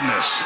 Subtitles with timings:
[0.00, 0.44] Oh goodness.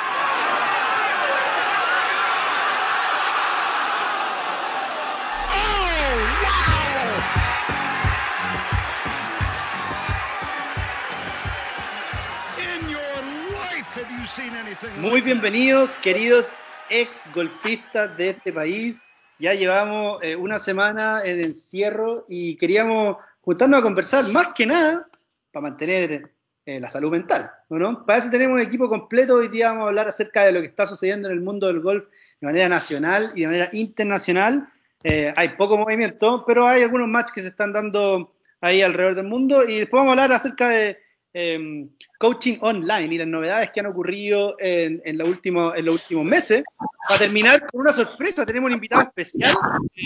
[14.98, 16.54] Muy bienvenidos, queridos
[16.90, 19.06] ex golfistas de este país.
[19.38, 25.06] Ya llevamos eh, una semana en encierro y queríamos juntarnos a conversar más que nada
[25.52, 26.33] para mantener
[26.66, 28.04] eh, la salud mental, ¿no?
[28.06, 29.34] Para eso tenemos un equipo completo.
[29.34, 31.80] Hoy día vamos a hablar acerca de lo que está sucediendo en el mundo del
[31.80, 32.06] golf
[32.40, 34.68] de manera nacional y de manera internacional.
[35.02, 39.26] Eh, hay poco movimiento, pero hay algunos matches que se están dando ahí alrededor del
[39.26, 40.98] mundo y después vamos a hablar acerca de
[41.36, 46.62] Em, coaching online y las novedades que han ocurrido en, en, en los últimos meses.
[47.08, 49.56] Para terminar con una sorpresa, tenemos un invitado especial.
[49.96, 50.04] Eh,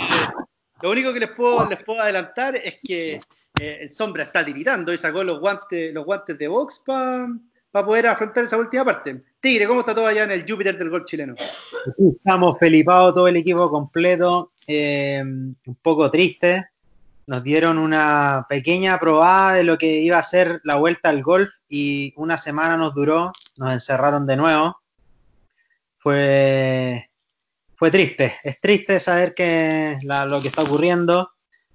[0.81, 3.21] lo único que les puedo, les puedo adelantar es que
[3.61, 8.07] eh, el Sombra está tiritando y sacó los guantes, los guantes de box para poder
[8.07, 9.21] afrontar esa última parte.
[9.41, 11.35] Tigre, ¿cómo está todo allá en el Júpiter del gol chileno?
[11.99, 16.67] Estamos felipados, todo el equipo completo, eh, un poco triste,
[17.29, 21.53] nos dieron una pequeña probada de lo que iba a ser la vuelta al golf
[21.69, 24.79] y una semana nos duró, nos encerraron de nuevo.
[25.99, 27.11] Fue,
[27.77, 31.31] fue triste, es triste saber que lo que está ocurriendo,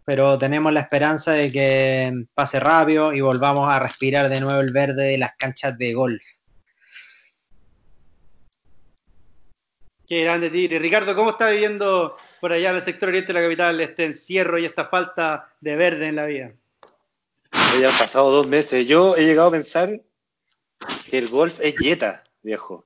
[0.05, 4.71] pero tenemos la esperanza de que pase rápido y volvamos a respirar de nuevo el
[4.71, 6.23] verde de las canchas de golf.
[10.07, 10.79] Qué grande, Tigre.
[10.79, 14.57] Ricardo, ¿cómo está viviendo por allá en el sector oriente de la capital este encierro
[14.59, 16.53] y esta falta de verde en la vida?
[17.79, 18.85] Ya han pasado dos meses.
[18.85, 20.01] Yo he llegado a pensar
[21.09, 22.85] que el golf es dieta, viejo.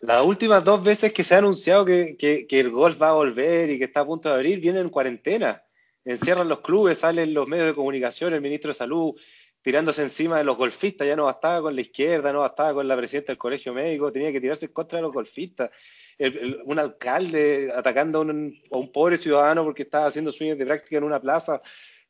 [0.00, 3.78] Las últimas dos veces que se ha anunciado que, el golf va a volver y
[3.78, 5.63] que está a punto de abrir, vienen en cuarentena.
[6.04, 9.14] Encierran los clubes, salen los medios de comunicación, el ministro de Salud
[9.62, 12.98] tirándose encima de los golfistas, ya no bastaba con la izquierda, no bastaba con la
[12.98, 15.70] presidenta del colegio médico, tenía que tirarse contra los golfistas
[16.64, 21.20] un alcalde atacando a un, pobre ciudadano porque estaba haciendo sueños de práctica en una
[21.20, 21.62] plaza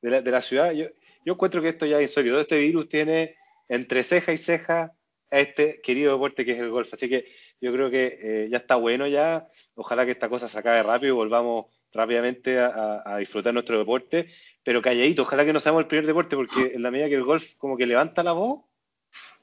[0.02, 0.72] de la, ciudad.
[0.72, 0.86] Yo,
[1.24, 2.38] yo encuentro que esto ya es insólito.
[2.38, 3.36] Este virus tiene
[3.68, 4.92] entre ceja y ceja
[5.30, 6.92] a este querido deporte que es el golf.
[6.92, 7.26] Así que
[7.60, 9.48] yo creo que eh, ya está bueno ya.
[9.74, 14.28] Ojalá que esta cosa se acabe rápido y volvamos rápidamente a, disfrutar nuestro deporte,
[14.62, 15.22] pero calladito.
[15.22, 17.76] Ojalá que no seamos el primer deporte porque en la medida que el golf como
[17.76, 18.64] que levanta la voz,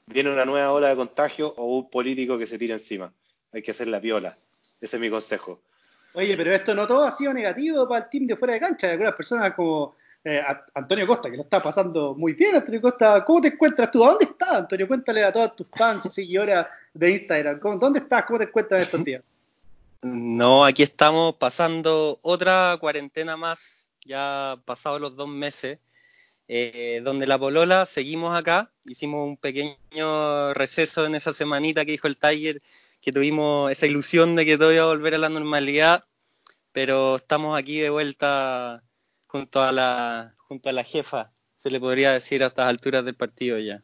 [0.06, 3.12] viene una nueva ola de contagio o un político que se tira encima
[3.52, 4.30] hay que hacer la viola.
[4.80, 5.62] Ese es mi consejo.
[6.14, 8.86] Oye, pero esto no todo ha sido negativo para el team de fuera de cancha.
[8.86, 10.42] Hay algunas personas como eh,
[10.74, 12.56] Antonio Costa, que lo está pasando muy bien.
[12.56, 14.04] Antonio Costa, ¿cómo te encuentras tú?
[14.04, 14.88] ¿A dónde estás, Antonio?
[14.88, 17.60] Cuéntale a todos tus fans y seguidores de Instagram.
[17.78, 18.24] ¿Dónde estás?
[18.24, 19.22] ¿Cómo te encuentras estos días?
[20.02, 25.78] No, aquí estamos pasando otra cuarentena más, ya pasados los dos meses,
[26.48, 28.72] eh, donde la Polola seguimos acá.
[28.84, 32.60] Hicimos un pequeño receso en esa semanita que dijo el Tiger
[33.00, 36.04] que tuvimos esa ilusión de que todo iba a volver a la normalidad,
[36.72, 38.82] pero estamos aquí de vuelta
[39.26, 43.16] junto a la, junto a la jefa, se le podría decir a estas alturas del
[43.16, 43.82] partido ya.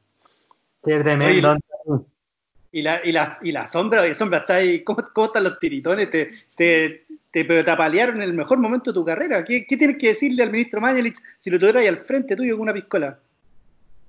[2.79, 6.11] Y la, y, la, y la sombra, sombra está ahí, ¿cómo, están los tiritones?
[6.11, 9.45] Te, te, te, te apalearon en el mejor momento de tu carrera.
[9.45, 12.55] ¿Qué, qué tienes que decirle al ministro Mañalich si lo tuviera ahí al frente tuyo
[12.55, 13.19] con una piscola?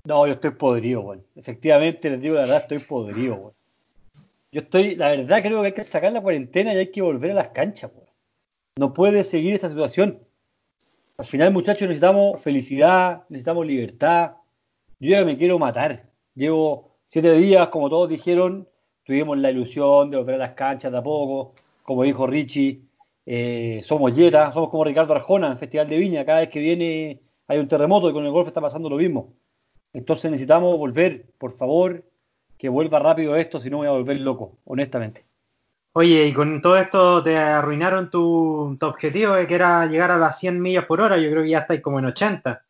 [0.05, 1.19] No, yo estoy podrido, güey.
[1.35, 3.53] Efectivamente, les digo la verdad, estoy podrido, güey.
[4.51, 7.31] Yo estoy, la verdad creo que hay que sacar la cuarentena y hay que volver
[7.31, 7.91] a las canchas,
[8.77, 10.19] No puede seguir esta situación.
[11.17, 14.33] Al final, muchachos, necesitamos felicidad, necesitamos libertad.
[14.99, 16.05] Yo ya me quiero matar.
[16.33, 18.67] Llevo siete días, como todos dijeron,
[19.03, 21.53] tuvimos la ilusión de volver a las canchas de a poco.
[21.83, 22.83] Como dijo Richie,
[23.25, 26.25] eh, somos Jetta, somos como Ricardo Arjona en Festival de Viña.
[26.25, 29.33] Cada vez que viene hay un terremoto y con el golf está pasando lo mismo.
[29.91, 32.05] Entonces necesitamos volver, por favor,
[32.57, 35.25] que vuelva rápido esto, si no voy a volver loco, honestamente.
[35.93, 40.61] Oye, y con todo esto te arruinaron tu, objetivo, que era llegar a las 100
[40.61, 42.63] millas por hora, yo creo que ya estáis como en 80.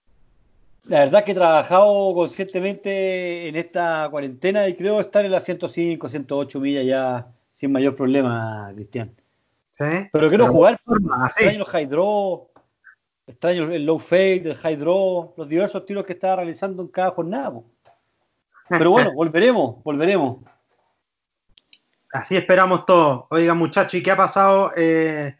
[0.89, 5.43] La verdad es que he trabajado conscientemente en esta cuarentena y creo estar en las
[5.43, 9.11] 105, 108 millas ya sin mayor problema, Cristian.
[9.69, 9.85] ¿Sí?
[10.11, 12.49] Pero quiero jugar, más, extraño el high draw,
[13.27, 17.11] extraño el low fade, el high draw, los diversos tiros que estaba realizando en cada
[17.11, 17.61] jornada.
[18.67, 20.39] Pero bueno, volveremos, volveremos.
[22.11, 23.25] Así esperamos todos.
[23.29, 24.71] Oiga, muchachos, ¿y qué ha pasado?
[24.75, 25.35] Eh,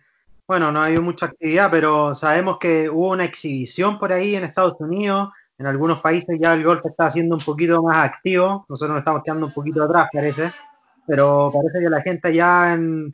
[0.48, 4.44] bueno, no ha habido mucha actividad, pero sabemos que hubo una exhibición por ahí en
[4.44, 5.30] Estados Unidos.
[5.60, 8.66] En algunos países ya el golf está siendo un poquito más activo.
[8.70, 10.52] Nosotros nos estamos quedando un poquito atrás, parece.
[11.06, 13.14] Pero parece que la gente ya en,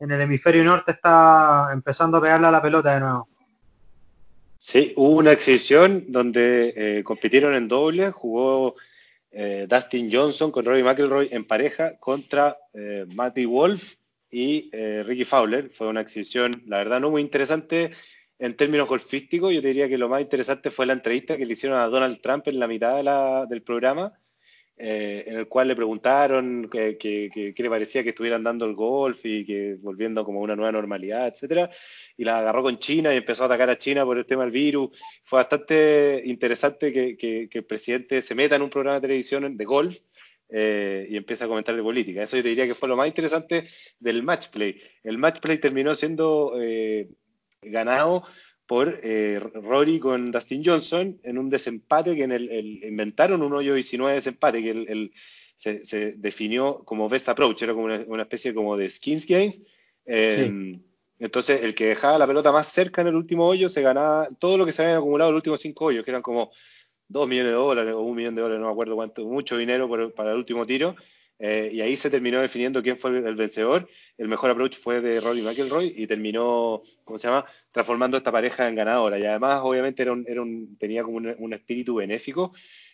[0.00, 3.28] el hemisferio norte está empezando a pegarle a la pelota de nuevo.
[4.58, 8.74] Sí, hubo una exhibición donde eh, compitieron en doble, jugó
[9.30, 13.94] eh, Dustin Johnson con Robbie McElroy en pareja contra eh, Matty Wolf
[14.30, 15.70] y eh, Ricky Fowler.
[15.70, 17.92] Fue una exhibición, la verdad, no muy interesante
[18.38, 19.52] en términos golfísticos.
[19.52, 22.48] Yo diría que lo más interesante fue la entrevista que le hicieron a Donald Trump
[22.48, 24.12] en la mitad de la- del programa,
[24.76, 29.44] eh, en el cual le preguntaron qué le parecía que estuvieran dando el golf y
[29.44, 31.70] que volviendo como una nueva normalidad, etcétera.
[32.16, 34.50] Y la agarró con China y empezó a atacar a China por el tema del
[34.50, 34.90] virus.
[35.22, 37.16] Fue bastante interesante que-
[37.48, 39.98] que el presidente se meta en un programa de televisión de golf
[40.50, 42.22] eh, y empieza a comentar de política.
[42.22, 43.66] Eso yo te diría que fue lo más interesante
[43.98, 44.78] del match play.
[45.02, 47.08] El match play terminó siendo eh,
[47.70, 48.24] ganado
[48.66, 53.52] por eh, Rory con Dustin Johnson en un desempate que en el, el- inventaron un
[53.52, 55.12] hoyo 19 desempate que el, el-
[55.56, 59.62] se, se definió como best approach, era como una, una especie como de skins games.
[60.06, 60.78] Eh,
[61.20, 64.58] Entonces, el que dejaba la pelota más cerca en el último hoyo se ganaba todo
[64.58, 66.50] lo que se habían acumulado en los últimos cinco hoyos, que eran como
[67.06, 69.86] dos millones de dólares o un millón de dólares, no me acuerdo cuánto, mucho dinero
[69.86, 70.96] por- para el último tiro.
[71.38, 73.88] Eh, y ahí se terminó definiendo quién fue el, vencedor.
[74.16, 78.68] El mejor approach fue de Rory McIlroy y terminó, ¿cómo se llama?, transformando esta pareja
[78.68, 79.18] en ganadora.
[79.18, 82.52] Y además, obviamente, era un, era un- tenía como un, un espíritu benéfico.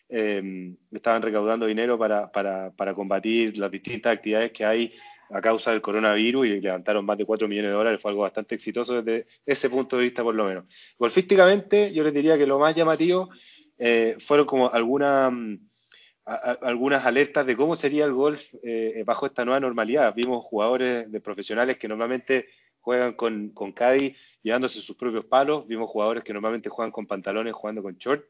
[0.09, 4.93] Eh, estaban recaudando dinero para, para, para combatir las distintas actividades que hay
[5.33, 8.03] a causa del coronavirus y levantaron más de 4 millones de dólares.
[8.03, 10.65] Fue algo bastante exitoso desde ese punto de vista, por lo menos.
[10.99, 13.31] Golfísticamente, yo les diría que lo más llamativo
[13.79, 15.70] eh, fueron como alguna, mm,
[16.25, 20.15] algunas alertas de cómo sería el golf eh, bajo esta nueva normalidad.
[20.15, 22.47] Vimos jugadores de profesionales que normalmente
[22.81, 25.67] juegan con, con caddy llevándose sus propios palos.
[25.67, 28.25] Vimos jugadores que normalmente juegan con pantalones jugando con short.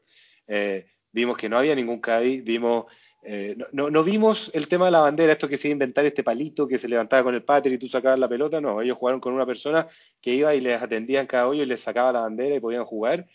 [0.47, 2.41] Eh, vimos que no había ningún caddy.
[2.41, 2.85] Vimos,
[3.23, 6.05] eh, no, no- vimos el tema de la bandera, esto que se iba a inventar
[6.05, 8.59] este palito que se levantaba con el pater y tú sacabas la pelota.
[8.61, 9.87] No, ellos jugaron con una persona
[10.21, 12.85] que iba y les atendía en cada hoyo y les sacaba la bandera y podían
[12.85, 13.27] jugar.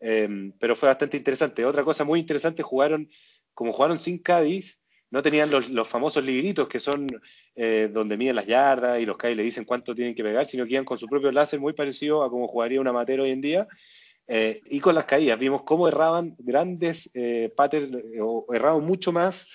[0.00, 1.64] Eh, pero fue bastante interesante.
[1.64, 3.08] Otra cosa muy interesante, jugaron,
[3.54, 4.78] como jugaron sin Cádiz,
[5.10, 7.06] no tenían los, famosos libritos que son
[7.54, 10.64] eh, donde miden las yardas y los Cádiz le dicen cuánto tienen que pegar, sino
[10.64, 13.40] que iban con su propio láser muy parecido a como jugaría un amateur hoy en
[13.40, 13.68] día.
[14.34, 19.12] Eh, y con las caídas, vimos cómo erraban grandes eh, patterns, eh, o erraban mucho
[19.12, 19.46] más.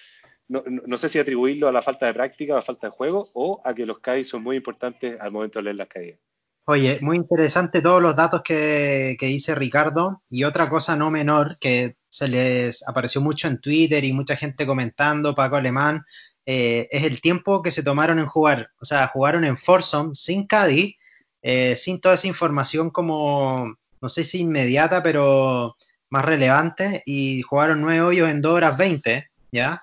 [0.49, 3.61] No, sé si atribuirlo a la falta de práctica, a la falta de juego, o
[3.65, 6.19] a que los Cádiz son muy importantes al momento de leer las caídas.
[6.65, 10.21] Oye, muy interesante todos los datos que, que dice Ricardo.
[10.29, 14.65] Y otra cosa no menor que se les apareció mucho en Twitter y mucha gente
[14.65, 16.05] comentando, Paco Alemán,
[16.45, 18.69] eh, es el tiempo que se tomaron en jugar.
[18.79, 20.95] O sea, jugaron en Foursome sin Caddy,
[21.41, 25.75] eh, sin toda esa información como, no sé si inmediata, pero
[26.09, 27.03] más relevante.
[27.05, 29.81] Y jugaron nueve hoyos en 2 horas 20, ¿ya?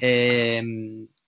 [0.00, 0.62] Eh,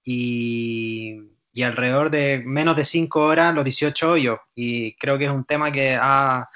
[0.04, 1.18] y,
[1.54, 4.38] y alrededor de menos de 5 horas los 18 hoyos.
[4.54, 6.48] Y creo que es un tema que ha,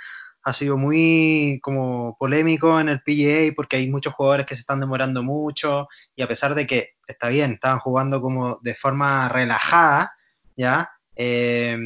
[0.48, 4.80] ha sido muy como polémico en el PGA porque hay muchos jugadores que se están
[4.80, 10.12] demorando mucho y a pesar de que está bien, estaban jugando como de forma relajada,
[10.56, 10.90] ¿ya?
[11.16, 11.76] Eh,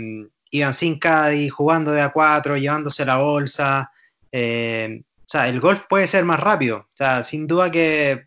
[0.51, 3.91] iban sin caddy, jugando de A4, llevándose la bolsa.
[4.31, 6.79] eh, o sea, el golf puede ser más rápido.
[6.79, 8.27] O sea, sin duda que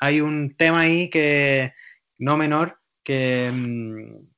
[0.00, 1.72] hay un tema ahí que
[2.18, 4.35] no menor que, mm,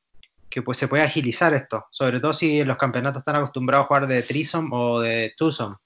[0.49, 4.07] que pues se puede agilizar esto, sobre todo si los campeonatos están acostumbrados a jugar
[4.07, 5.77] de threesome o de twosome.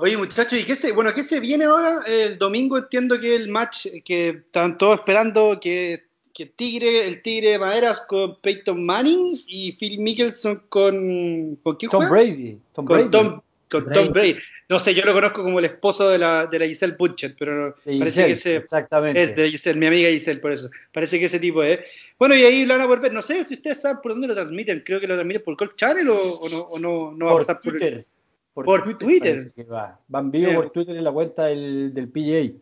[0.00, 2.02] Oye, muchachos, ¿y qué se, bueno, qué se viene ahora?
[2.06, 7.50] El domingo entiendo que el match que están todos esperando que, que Tigre, el Tigre
[7.50, 12.10] de Maderas con Peyton Manning y Phil Mickelson con ¿con quién Tom juega?
[12.10, 12.60] Brady.
[12.74, 13.10] Tom con Brady.
[13.10, 13.94] Tom, con Brady.
[14.04, 14.36] Tom Brady.
[14.68, 17.74] No sé, yo lo conozco como el esposo de la, de la Giselle Butcher, pero
[17.84, 19.22] De parece que Giselle, ese exactamente.
[19.22, 20.68] es de Giselle, mi amiga Giselle, por eso.
[20.92, 21.80] Parece que ese tipo es.
[22.18, 23.12] Bueno, y ahí lo van a poder ver.
[23.12, 24.82] No sé si ustedes saben por dónde lo transmiten.
[24.84, 27.38] Creo que lo transmiten por Golf Channel o, o no, o no, no va a
[27.38, 28.04] pasar por Twitter.
[28.52, 28.98] Por, por Twitter.
[29.06, 29.36] Twitter.
[29.36, 30.00] parece que va.
[30.08, 30.54] Van vivo Eh.
[30.54, 32.58] por Twitter en la cuenta del, del PGA.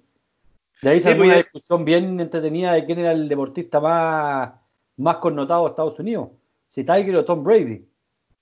[0.83, 4.51] De ahí Sí, salió pues, una discusión bien entretenida de quién era el deportista más,
[4.99, 6.29] más connotado de Estados Unidos.
[6.69, 7.83] Si Tiger o Tom Brady.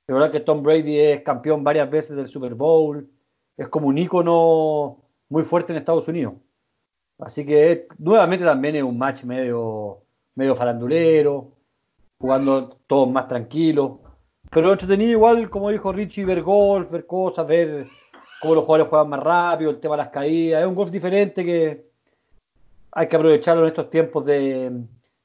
[0.06, 3.08] La verdad que Tom Brady es campeón varias veces del Super Bowl.
[3.56, 6.34] Es como un ícono muy fuerte en Estados Unidos.
[7.18, 10.02] Así que nuevamente también es un match medio,
[10.34, 11.52] medio farandulero,
[12.18, 13.92] jugando todos más tranquilos.
[14.50, 17.87] Pero entretenido igual, como dijo Richie, ver golf, ver cosas, ver
[18.40, 20.62] cómo los jugadores juegan más rápido, el tema de las caídas.
[20.62, 21.87] Es un golf diferente que
[22.92, 24.70] hay que aprovecharlo en estos tiempos de,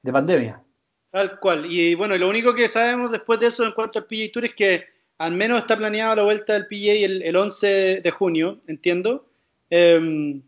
[0.01, 0.63] de pandemia.
[1.11, 1.65] Tal cual.
[1.71, 4.45] Y bueno, y lo único que sabemos después de eso en cuanto al PGA Tour
[4.45, 4.83] es que
[5.17, 9.25] al menos está planeada la vuelta del PGA el, el 11 de junio, entiendo.
[9.69, 10.41] Em,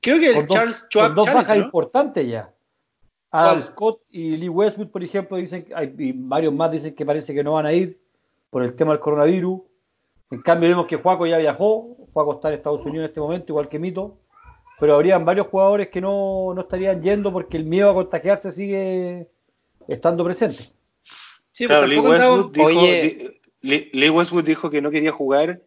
[0.00, 1.64] creo que el Con dos, Charles con Schwab dos bajas ¿no?
[1.64, 2.52] importantes ya.
[3.30, 3.62] Adam ¿Cuál?
[3.62, 5.66] Scott y Lee Westwood, por ejemplo, dicen,
[5.98, 8.00] y varios más dicen que parece que no van a ir
[8.50, 9.60] por el tema del coronavirus.
[10.30, 11.96] En cambio, vemos que Juaco ya viajó.
[12.12, 14.18] Juaco está en Estados Unidos en este momento, igual que Mito.
[14.80, 19.28] pero habrían varios jugadores que no, no estarían yendo porque el miedo a contagiarse sigue
[19.88, 20.62] estando presente.
[21.52, 23.40] Sí, Claro, pues Lee tampoco andamos- Westwood, dijo, Oye.
[23.92, 25.62] Lee- Westwood dijo que no quería jugar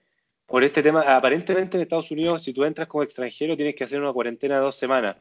[0.46, 1.02] por este tema.
[1.02, 4.62] Aparentemente en Estados Unidos, si tú entras como extranjero, tienes que hacer una cuarentena de
[4.62, 5.18] dos semanas.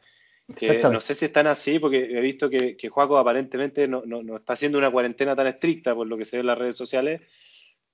[0.57, 4.23] Que no sé si están así, porque he visto que, que Juaco aparentemente no, no-
[4.23, 6.77] no está haciendo una cuarentena tan estricta por lo que se ve en las redes
[6.77, 7.21] sociales.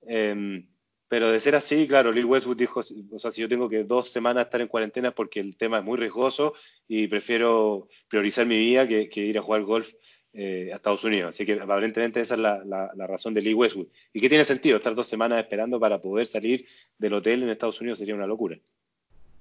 [0.07, 0.63] Eh,
[1.09, 4.09] pero de ser así, claro, Lee Westwood dijo, o sea, si yo tengo que dos
[4.09, 6.53] semanas estar en cuarentena es porque el tema es muy riesgoso
[6.87, 9.93] y prefiero priorizar mi vida que, que ir a jugar golf
[10.39, 11.29] eh, a Estados Unidos.
[11.29, 13.87] Así que aparentemente esa es la, razón de Lee Westwood.
[14.13, 14.77] ¿Y qué tiene sentido?
[14.77, 16.67] Estar dos semanas esperando para poder salir
[16.99, 18.55] del hotel en Estados Unidos sería una locura.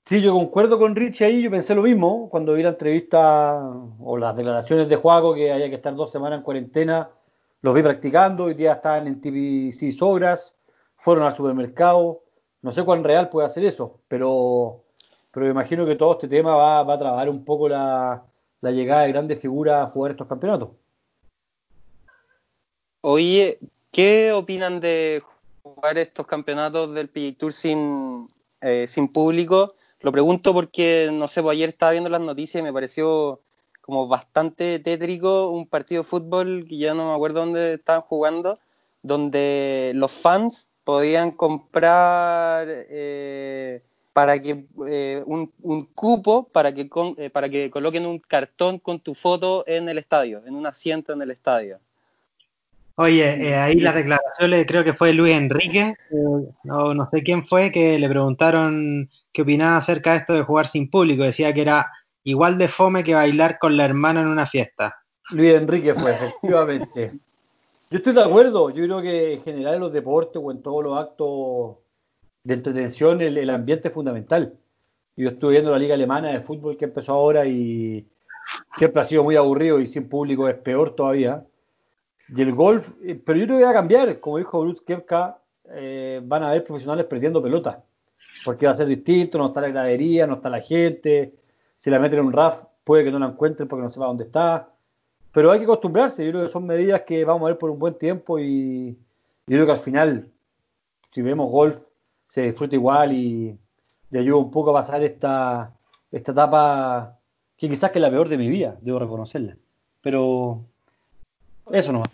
[0.07, 3.61] Sí, yo concuerdo con Rich ahí, yo pensé lo mismo cuando vi la entrevista
[3.99, 7.11] o las declaraciones de Juaco que había que estar dos semanas en cuarentena,
[7.61, 10.57] los vi practicando, hoy día estaban en TBC Sogras,
[10.97, 12.23] fueron al supermercado,
[12.63, 14.85] no sé cuán real puede hacer eso, pero,
[15.31, 18.25] pero me imagino que todo este tema va, va a trabar un poco la,
[18.63, 20.71] la llegada de grandes figuras a jugar estos campeonatos.
[23.09, 23.59] Oye,
[23.93, 25.23] ¿qué opinan de
[25.63, 28.29] jugar estos campeonatos del PGA Tour sin,
[28.61, 29.75] eh, sin público?
[30.01, 33.41] Lo pregunto porque, no sé, pues ayer estaba viendo las noticias y me pareció
[33.81, 38.59] como bastante tétrico un partido de fútbol que ya no me acuerdo dónde estaban jugando,
[39.03, 43.83] donde los fans podían comprar eh,
[44.13, 48.81] para que eh, un, un cupo para que con- eh, para que coloquen un cartón
[48.81, 51.79] con tu foto en el estadio, en un asiento en el estadio.
[52.99, 57.45] Oye, eh, ahí las declaraciones, creo que fue Luis Enrique, eh, no, no sé quién
[57.45, 61.23] fue, que le preguntaron qué opinaba acerca de esto de jugar sin público.
[61.23, 61.91] Decía que era
[62.25, 64.97] igual de fome que bailar con la hermana en una fiesta.
[65.31, 67.13] Luis Enrique fue, efectivamente.
[67.91, 70.83] Yo estoy de acuerdo, yo creo que en general en los deportes o en todos
[70.83, 71.77] los actos
[72.43, 74.59] de entretención el, el ambiente es fundamental.
[75.17, 78.05] Yo estuve viendo la liga alemana de fútbol que empezó ahora y
[78.75, 81.45] siempre ha sido muy aburrido y sin público es peor todavía.
[82.29, 85.39] Y el golf, eh, pero yo creo que va a cambiar, como dijo Bruce Kepka,
[85.71, 87.85] eh, van a haber profesionales perdiendo pelota,
[88.45, 91.35] porque va a ser distinto, no está la gradería, no está la gente,
[91.79, 94.25] si la meten en un RAF puede que no la encuentren porque no sepa dónde
[94.25, 94.71] está,
[95.33, 97.79] pero hay que acostumbrarse, yo creo que son medidas que vamos a ver por un
[97.79, 98.93] buen tiempo y
[99.47, 100.31] yo creo que al final,
[101.11, 101.81] si vemos golf,
[102.29, 103.59] se disfruta igual y,
[104.11, 105.73] y ayuda un poco a pasar esta,
[106.11, 107.19] esta etapa
[107.57, 109.57] que quizás que es la peor de mi vida, debo reconocerla,
[110.01, 110.65] pero
[111.73, 112.09] eso nomás.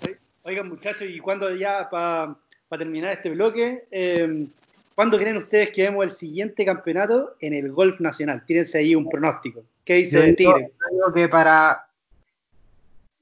[0.44, 2.36] Oigan, muchachos, y cuando ya para
[2.70, 4.46] terminar este bloque, eh,
[4.94, 8.44] ¿cuándo creen ustedes que vemos el siguiente campeonato en el golf nacional?
[8.44, 9.62] Tírense ahí un pronóstico.
[9.84, 10.72] ¿Qué dice Yo digo, Tigre?
[10.80, 11.86] yo digo que para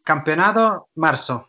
[0.04, 1.48] campeonato, marzo.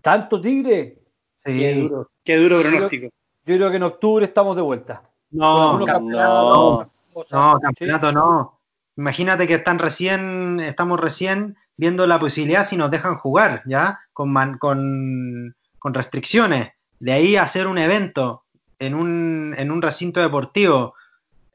[0.00, 0.96] ¿Tanto Tigre?
[1.36, 1.58] Sí.
[1.58, 2.10] Qué duro.
[2.24, 3.08] Qué duro pronóstico.
[3.46, 5.02] Yo creo que en octubre estamos de vuelta.
[5.30, 7.32] No, Con algunos cam- campeonatos, cosas.
[7.32, 7.62] No, Sí.
[7.62, 8.59] campeonato no.
[9.00, 13.98] Imagínate que están recién, estamos recién viendo la posibilidad si nos dejan jugar, ¿ya?
[14.12, 16.72] Con, man- con, con restricciones.
[16.98, 18.44] De ahí a hacer un evento
[18.78, 20.94] en un, en un recinto deportivo,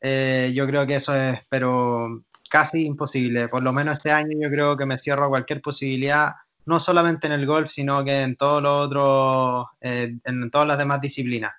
[0.01, 3.47] eh, yo creo que eso es, pero casi imposible.
[3.47, 6.33] Por lo menos este año yo creo que me cierro a cualquier posibilidad,
[6.65, 10.79] no solamente en el golf, sino que en todos los otros, eh, en todas las
[10.79, 11.53] demás disciplinas.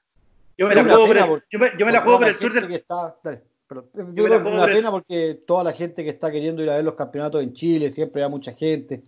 [0.59, 2.19] Yo me la juego por el, porque- yo me, yo me la por juego toda
[2.19, 4.54] por la el Tour gente del que está- dale, pero yo me creo que es
[4.54, 7.52] una pena porque toda la gente que está queriendo ir a ver los campeonatos en
[7.52, 9.02] Chile, siempre hay mucha gente.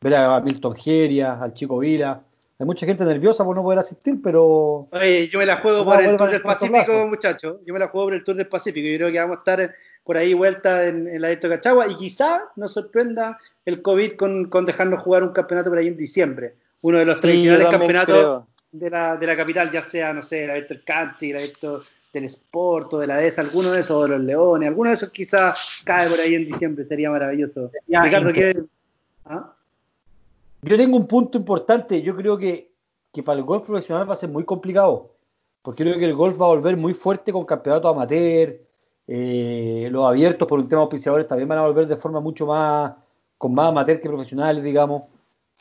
[0.00, 2.22] Ver a Milton Geria, al Chico Vila.
[2.58, 6.00] Hay mucha gente nerviosa por no poder asistir, pero Oye, yo me la juego por
[6.00, 7.56] el Tour del Pacífico, muchachos.
[7.66, 8.86] Yo me la juego por el Tour del Pacífico.
[8.88, 11.96] Yo creo que vamos a estar por ahí vuelta en, en la Electro Cachagua y
[11.96, 16.54] quizá nos sorprenda el COVID con, con dejarnos jugar un campeonato por ahí en diciembre.
[16.82, 18.46] Uno de los Sí, tradicionales yo campeonatos creo.
[18.72, 21.40] de la, de la capital, ya sea, no sé, la Electro Country, la
[22.14, 24.94] del Sport o de la ESA, alguno de esos, o de los Leones, alguno de
[24.94, 27.70] esos quizás cae por ahí en diciembre, sería maravilloso.
[27.86, 28.66] Ya, Ricardo.
[29.26, 29.54] ¿Ah?
[30.64, 32.00] yo tengo un punto importante.
[32.02, 32.72] Yo creo que,
[33.12, 35.10] que para el golf profesional va a ser muy complicado.
[35.62, 38.60] Porque creo que el golf va a volver muy fuerte con campeonatos amateur.
[39.06, 42.46] eh, los abiertos por un tema de auspiciadores también van a volver de forma mucho
[42.46, 42.94] más,
[43.38, 45.04] con más amateur que profesionales, digamos.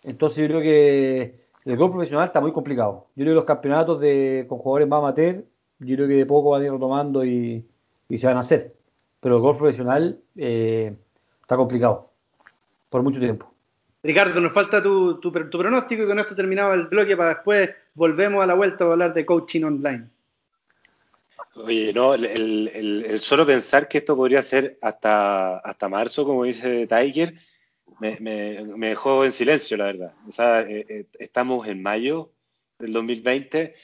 [0.03, 3.07] Entonces yo creo que el golf profesional está muy complicado.
[3.15, 5.45] Yo creo que los campeonatos de, con jugadores más amateur,
[5.80, 7.65] yo creo que de poco van a ir retomando y,
[8.10, 8.74] y se van a hacer.
[9.20, 10.96] Pero el golf profesional eh,
[11.42, 12.12] está complicado
[12.89, 13.51] por mucho tiempo.
[14.03, 17.70] Ricardo, nos falta tu, tu, tu pronóstico y con esto terminamos el bloque para después
[17.94, 20.10] volvemos a la vuelta a hablar de coaching online.
[21.56, 26.44] Oye, no, el, el- el- solo pensar que esto podría ser hasta, hasta marzo, como
[26.46, 27.36] dice Tiger,
[28.00, 30.13] me, me- me dejó en silencio, la verdad.
[30.27, 32.32] O sea, eh, eh, estamos en mayo
[32.80, 33.75] del 2020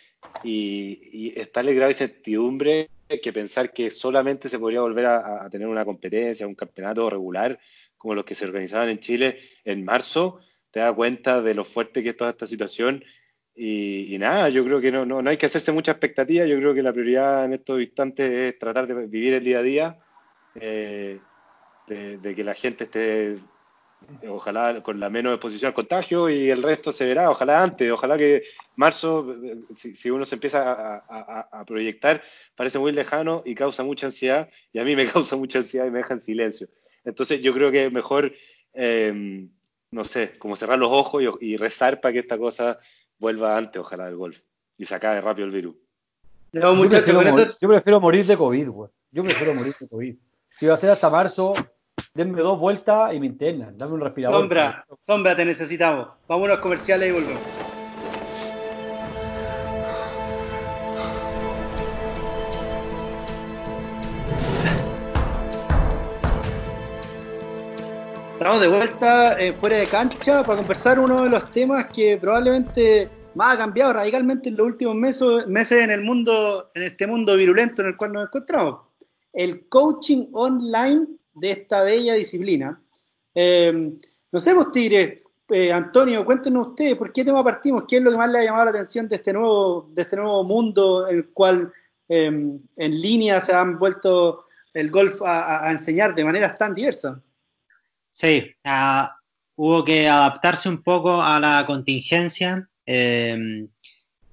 [0.43, 2.89] y, y está el grado de incertidumbre
[3.21, 7.59] que pensar que solamente se podría volver a, a tener una competencia, un campeonato regular
[7.99, 10.39] como los que se organizaban en Chile en marzo,
[10.71, 13.03] te das cuenta de lo fuerte que es toda esta situación.
[13.55, 16.45] Y, nada, yo creo que no, no, no, hay que hacerse mucha expectativa.
[16.45, 19.63] Yo creo que la prioridad en estos instantes es tratar de vivir el día a
[19.63, 19.99] día,
[20.55, 21.19] eh,
[21.87, 23.35] de, que la gente esté,
[24.27, 28.17] ojalá, con la menos exposición al contagio y el resto se verá, ojalá antes, ojalá
[28.17, 28.43] que
[28.75, 29.35] marzo,
[29.75, 32.21] si, uno se empieza a, a, proyectar,
[32.55, 35.91] parece muy lejano y causa mucha ansiedad, y a mí me causa mucha ansiedad y
[35.91, 36.67] me deja en silencio.
[37.03, 38.33] Entonces yo creo que es mejor,
[38.73, 39.47] eh,
[39.91, 42.79] no sé, como cerrar los ojos y, rezar para que esta cosa
[43.17, 44.41] vuelva antes, ojalá, del golf.
[44.77, 45.75] Y se acabe rápido el virus.
[46.53, 46.75] yo,
[47.69, 48.89] prefiero morir, de COVID, güey.
[49.11, 50.15] Yo prefiero morir de COVID.
[50.57, 51.53] Si va a ser hasta marzo,
[52.13, 53.77] denme dos vueltas y me internan.
[53.77, 54.39] Dame un respirador.
[54.39, 56.07] Sombra, sombra, te necesitamos.
[56.27, 57.41] Vámonos a los comerciales y volvemos.
[68.39, 73.09] Estamos de vuelta eh, fuera de cancha para conversar uno de los temas que probablemente
[73.35, 77.35] más ha cambiado radicalmente en los últimos meses, meses en el mundo, en este mundo
[77.35, 78.79] virulento en el cual nos encontramos.
[79.33, 82.81] El coaching online de esta bella disciplina.
[83.33, 83.91] Eh,
[84.31, 85.17] no sé, vos Tigre,
[85.49, 88.43] eh, Antonio, cuéntenos ustedes por qué tema partimos, qué es lo que más le ha
[88.43, 91.71] llamado la atención de este nuevo, de este nuevo mundo en el cual
[92.11, 97.19] en línea se han vuelto el golf a enseñar de maneras tan diversas.
[98.19, 99.15] Sí, ah,
[99.55, 102.67] hubo que adaptarse un poco a la contingencia.
[102.85, 103.69] Em,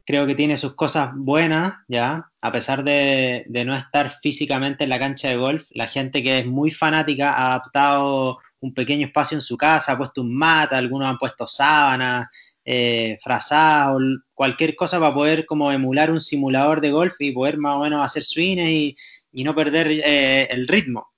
[0.04, 5.00] creo que tiene sus cosas buenas, ya, a pesar de, no estar físicamente en la
[5.00, 5.66] cancha de golf.
[5.72, 9.98] La gente que es muy fanática ha adaptado un pequeño espacio en su casa, ha
[9.98, 12.28] puesto un mat, algunos han puesto sábanas,
[12.64, 14.00] eh, frazados,
[14.32, 18.04] cualquier cosa para poder como emular un simulador de golf y poder más o menos
[18.04, 18.96] hacer swings
[19.32, 21.08] y, no perder eh, el ritmo.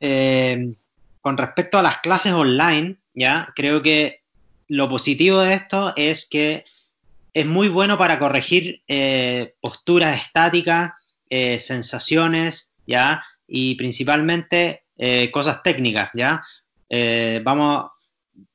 [0.00, 0.74] Eh,
[1.20, 4.22] con respecto a las clases online, ya creo que
[4.68, 6.64] lo positivo de esto es que
[7.34, 10.92] es muy bueno para corregir eh, posturas estáticas,
[11.28, 16.42] eh, sensaciones, ya, y principalmente eh, cosas técnicas, ya.
[17.42, 17.90] vamos,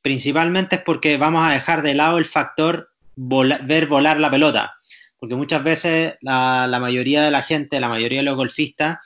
[0.02, 4.76] principalmente es porque vamos a dejar de lado el factor ver volar la pelota,
[5.20, 9.00] porque muchas veces la, la, mayoría de la gente, la mayoría de los golfistas,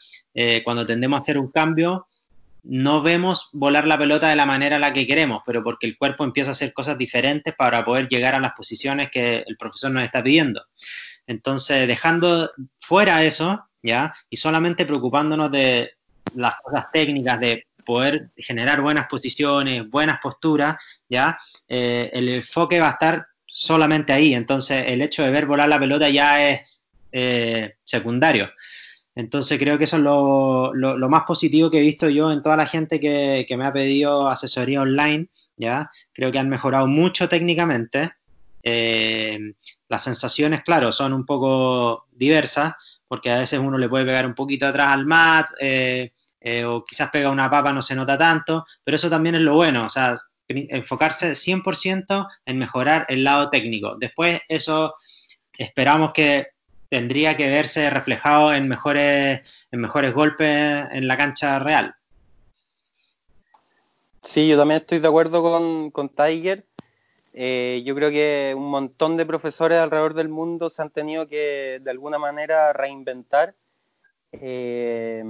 [0.64, 2.08] cuando tendemos a hacer un cambio,
[2.63, 5.97] no vemos volar la pelota de la manera en la que queremos, pero porque el
[5.97, 9.91] cuerpo empieza a hacer cosas diferentes para poder llegar a las posiciones que el profesor
[9.91, 10.65] nos está pidiendo.
[11.28, 12.49] Entonces, dejando
[12.80, 14.13] fuera eso, ¿ya?
[14.30, 15.91] Y solamente preocupándonos de
[16.36, 20.76] las cosas técnicas, de poder generar buenas posiciones, buenas posturas,
[21.10, 21.38] ¿ya?
[21.67, 24.34] Eh, el enfoque va a estar solamente ahí.
[24.34, 28.49] Entonces, el hecho de ver volar la pelota ya es eh, secundario.
[29.15, 32.65] Entonces creo que eso es lo, más positivo que he visto yo en toda la
[32.65, 35.91] gente que, me ha pedido asesoría online, ¿ya?
[36.13, 38.12] Creo que han mejorado mucho técnicamente.
[38.63, 39.54] Eh,
[39.88, 42.73] las sensaciones, claro, son un poco diversas,
[43.08, 46.84] porque a veces uno le puede pegar un poquito atrás al mat, eh, eh, o
[46.84, 49.89] quizás pega una papa, no se nota tanto, pero eso también es lo bueno, o
[49.89, 53.95] sea, enfocarse 100% en mejorar el lado técnico.
[53.97, 54.95] Después eso
[55.58, 56.47] esperamos que
[56.94, 60.48] tendría que verse reflejado en mejores, en mejores golpes
[60.92, 61.96] en la cancha real.
[64.22, 65.42] Sí, yo también estoy de acuerdo
[65.92, 66.68] con, Tiger.
[67.34, 71.80] Eh, yo creo que un montón de profesores alrededor del mundo se han tenido que
[71.82, 73.56] de alguna manera reinventar,
[74.32, 75.24] eh,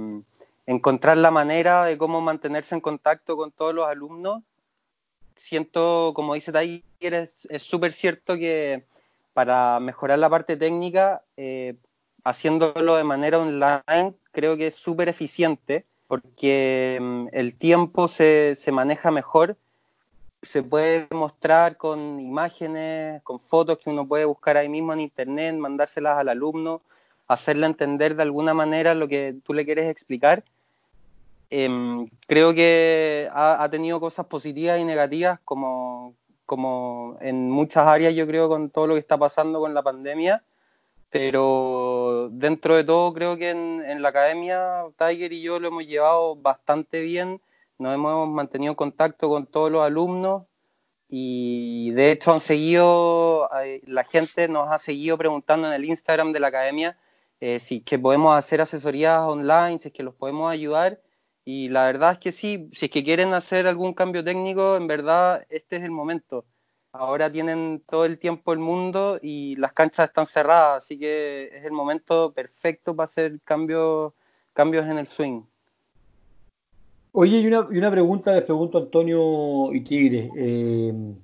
[0.66, 4.42] encontrar la manera de cómo mantenerse en contacto con todos los alumnos.
[5.34, 7.14] Siento, como dice Tiger,
[7.48, 8.84] es súper cierto que
[9.34, 11.74] para mejorar la parte técnica, eh,
[12.24, 18.72] haciéndolo de manera online, creo que es súper eficiente porque mm, el tiempo se, se,
[18.72, 19.56] maneja mejor,
[20.42, 25.56] se puede mostrar con imágenes, con fotos que uno puede buscar ahí mismo en internet,
[25.56, 26.82] mandárselas al alumno,
[27.26, 30.44] hacerle entender de alguna manera lo que tú le quieres explicar.
[31.50, 36.14] Em, creo que ha, ha, tenido cosas positivas y negativas como,
[36.46, 40.44] como en muchas áreas, yo creo, con todo lo que está pasando con la pandemia.
[41.10, 46.36] Pero dentro de todo, creo que en, la academia Tiger y yo lo hemos llevado
[46.36, 47.40] bastante bien.
[47.78, 50.44] Nos hemos mantenido en contacto con todos los alumnos
[51.08, 56.32] y de hecho han seguido, eh, la gente nos ha seguido preguntando en el Instagram
[56.32, 56.96] de la academia
[57.40, 61.00] eh, si que podemos hacer asesorías online, si es que los podemos ayudar
[61.44, 64.86] y la verdad es que sí, si es que quieren hacer algún cambio técnico, en
[64.86, 66.46] verdad este es el momento.
[66.92, 71.64] ahora tienen todo el tiempo el mundo y las canchas están cerradas, así que es
[71.64, 74.12] el momento perfecto para hacer cambios,
[74.52, 75.42] cambios en el swing.
[77.12, 80.30] Oye, y una, y una pregunta les pregunto a Antonio y Tigre.
[80.36, 81.14] Eh,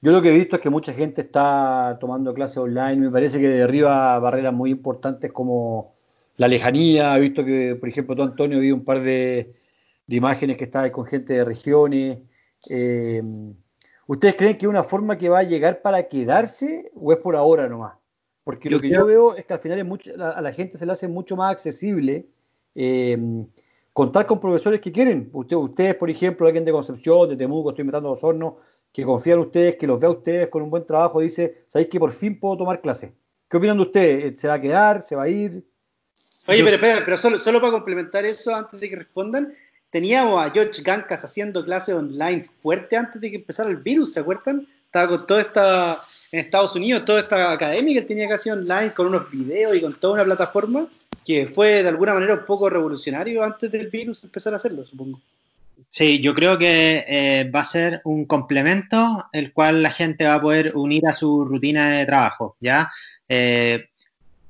[0.00, 2.96] yo lo que he visto es que mucha gente está tomando clases online.
[2.96, 5.97] Me parece que derriba barreras muy importantes como
[6.38, 7.14] la lejanía.
[7.16, 9.54] He visto que, por ejemplo, tú, Antonio, vi un par de,
[10.06, 12.20] de imágenes que estabas con gente de regiones.
[12.70, 13.22] Eh,
[14.06, 17.36] ¿Ustedes creen que es una forma que va a llegar para quedarse o es por
[17.36, 17.98] ahora nomás?
[18.44, 20.86] Porque lo que yo veo es que al final es mucho, a la gente se
[20.86, 22.26] le hace mucho más accesible.
[22.74, 23.18] Eh,
[23.92, 25.28] contar con profesores que quieren.
[25.32, 28.54] ustedes, por ejemplo, alguien de Concepción, de Temuco, estoy metiendo los hornos,
[28.92, 31.90] que confía en ustedes, que los vea a ustedes con un buen trabajo, dice, sabéis
[31.90, 33.12] que por fin puedo tomar clase.
[33.50, 34.40] ¿Qué opinan de ustedes?
[34.40, 35.02] ¿Se va a quedar?
[35.02, 35.64] ¿Se va a ir?
[36.48, 39.52] Oye, pero espera, pero solo, solo para complementar eso, antes de que respondan,
[39.90, 44.20] teníamos a George Gancas haciendo clases online fuerte antes de que empezara el virus, ¿se
[44.20, 44.66] acuerdan?
[44.86, 45.96] Estaba con toda esta,
[46.32, 49.76] en Estados Unidos, toda esta academia que él tenía que hacer online con unos videos
[49.76, 50.88] y con toda una plataforma
[51.22, 55.20] que fue de alguna manera un poco revolucionario antes del virus empezar a hacerlo, supongo.
[55.90, 60.34] Sí, yo creo que eh, va a ser un complemento el cual la gente va
[60.34, 62.90] a poder unir a su rutina de trabajo, ¿ya?
[63.28, 63.88] Eh,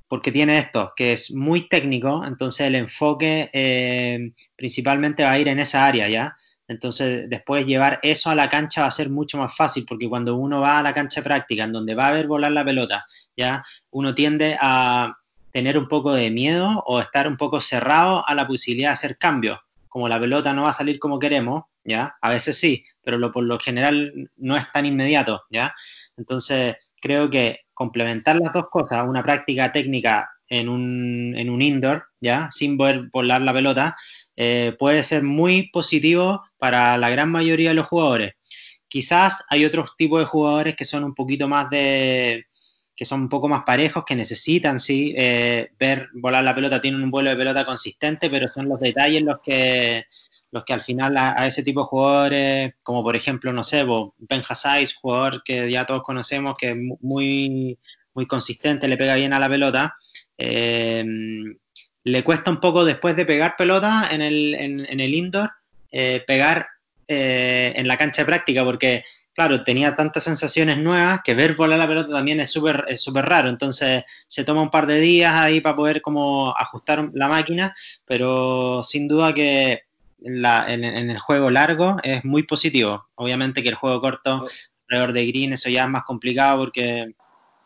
[0.09, 5.49] porque tiene esto, que es muy técnico, entonces el enfoque eh, principalmente va a ir
[5.49, 6.35] en esa área, ¿ya?
[6.67, 10.37] Entonces, después llevar eso a la cancha va a ser mucho más fácil, porque cuando
[10.37, 13.65] uno va a la cancha práctica, en donde va a ver volar la pelota, ya
[13.91, 15.17] uno tiende a
[15.51, 19.19] tener un poco de miedo o estar un poco cerrado a la posibilidad de hacer
[19.19, 19.59] cambios.
[19.89, 22.17] Como la pelota no va a salir como queremos, ¿ya?
[22.21, 25.75] A veces sí, pero lo, por lo general no es tan inmediato, ¿ya?
[26.19, 32.07] Entonces, creo que complementar las dos cosas, una práctica técnica en un, en un indoor,
[32.21, 32.49] ¿ya?
[32.51, 33.97] Sin poder volar la pelota,
[34.35, 38.35] eh, puede ser muy positivo para la gran mayoría de los jugadores.
[38.89, 42.48] Quizás hay otros tipos de jugadores que son un poquito más de,
[42.99, 47.01] que son un poco más parejos, que necesitan, sí, eh, ver volar la pelota, tienen
[47.01, 50.07] un vuelo de pelota consistente, pero son los detalles los que,
[50.51, 53.87] los que al final a, ese tipo de jugadores, como por ejemplo, no sé,
[54.19, 57.79] Ben Hassais, jugador que ya todos conocemos, que es muy,
[58.15, 59.95] muy consistente, le pega bien a la pelota,
[60.37, 61.05] eh,
[62.03, 65.53] le cuesta un poco después de pegar pelota en el, en, el indoor,
[65.93, 66.67] eh, pegar
[67.07, 69.05] en la cancha de práctica, porque
[69.39, 73.25] claro, tenía tantas sensaciones nuevas que ver volar la pelota también es súper es súper
[73.25, 73.49] raro.
[73.49, 77.73] Entonces se toma un par de días ahí para poder como ajustar la máquina,
[78.05, 79.83] pero sin duda que
[80.25, 83.11] en, el juego largo es muy positivo.
[83.15, 84.49] Obviamente que el juego corto,
[84.89, 87.15] alrededor de green, eso ya es más complicado porque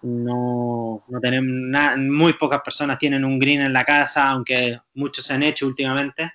[0.02, 5.24] no, no tenemos nada, muy pocas personas tienen un green en la casa, aunque muchos
[5.24, 6.34] se han hecho últimamente,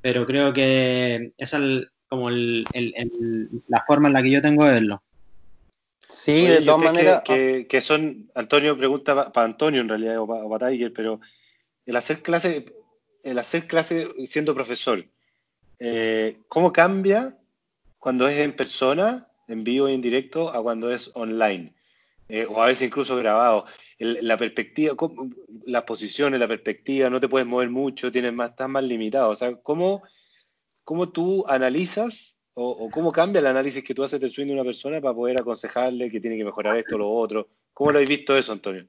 [0.00, 2.66] pero creo que es el, como el,
[3.68, 5.02] la forma en la que yo tengo de verlo.
[6.06, 7.22] Sí, de todas maneras.
[7.24, 11.22] Que, que, son, Antonio pregunta para Antonio en realidad, o para, Tiger, pero
[11.86, 12.66] el hacer clase,
[13.22, 15.02] el hacer clase siendo profesor,
[15.78, 17.38] eh, ¿cómo cambia
[17.98, 21.72] cuando es en persona, en vivo y en directo, a cuando es online?
[22.28, 23.64] Eh, o a veces incluso grabado.
[23.98, 24.94] la perspectiva,
[25.64, 29.30] las posiciones, la perspectiva, no te puedes mover mucho, tienes más, estás más limitado.
[29.30, 30.02] O sea, ¿cómo,
[30.84, 34.64] cómo tú analizas o, cómo cambia el análisis que tú haces del swing de una
[34.64, 37.48] persona para poder aconsejarle que tiene que mejorar esto o lo otro.
[37.72, 38.86] ¿Cómo lo habéis visto eso, Antonio?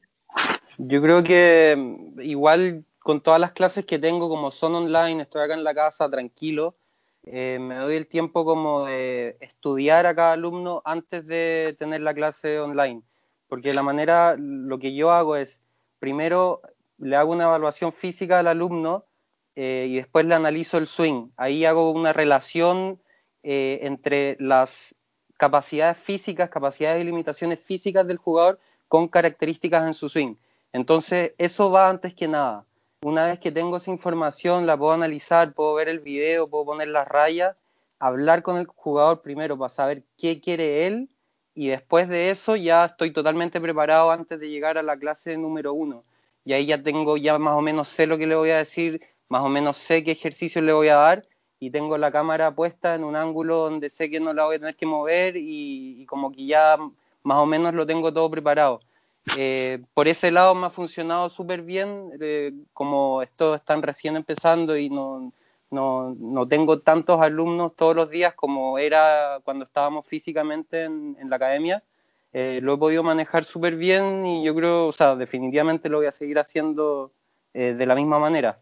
[0.77, 5.41] Yo creo que mm, igual con todas las clases que tengo, como son online, estoy
[5.43, 6.75] acá en la casa tranquilo,
[7.25, 12.13] eh, me doy el tiempo como de estudiar a cada alumno antes de tener la
[12.13, 13.01] clase online.
[13.47, 15.62] Porque la manera, lo que yo hago es,
[15.99, 16.62] primero
[16.97, 19.06] le hago una evaluación física al alumno
[19.55, 21.29] eh, y después le analizo el swing.
[21.37, 22.99] Ahí hago una relación
[23.43, 24.95] eh, entre las
[25.37, 30.35] capacidades físicas, capacidades y limitaciones físicas del jugador con características en su swing.
[30.71, 32.65] Entonces, eso va antes que nada.
[33.03, 36.87] Una vez que tengo esa información, la puedo analizar, puedo ver el video, puedo poner
[36.87, 37.55] las rayas,
[37.99, 41.09] hablar con el jugador primero para saber qué quiere él
[41.55, 45.73] y después de eso ya estoy totalmente preparado antes de llegar a la clase número
[45.73, 46.03] uno.
[46.45, 49.01] Y ahí ya tengo, ya más o menos sé lo que le voy a decir,
[49.34, 51.26] más o menos sé qué ejercicio le voy a dar
[51.60, 54.60] y tengo la cámara puesta en un ángulo donde sé que no la voy a
[54.60, 56.78] tener que mover y, como que ya
[57.24, 58.82] más o menos lo tengo todo preparado.
[59.36, 64.78] Eh, por ese lado me ha funcionado súper bien, eh, como esto están recién empezando
[64.78, 65.34] y no,
[65.72, 71.38] no, no, tengo tantos alumnos todos los días como era cuando estábamos físicamente en, la
[71.38, 71.82] academia.
[72.34, 76.06] Eh, lo he podido manejar súper bien y yo creo, o sea, definitivamente lo voy
[76.06, 77.12] a seguir haciendo
[77.54, 78.60] de la misma manera.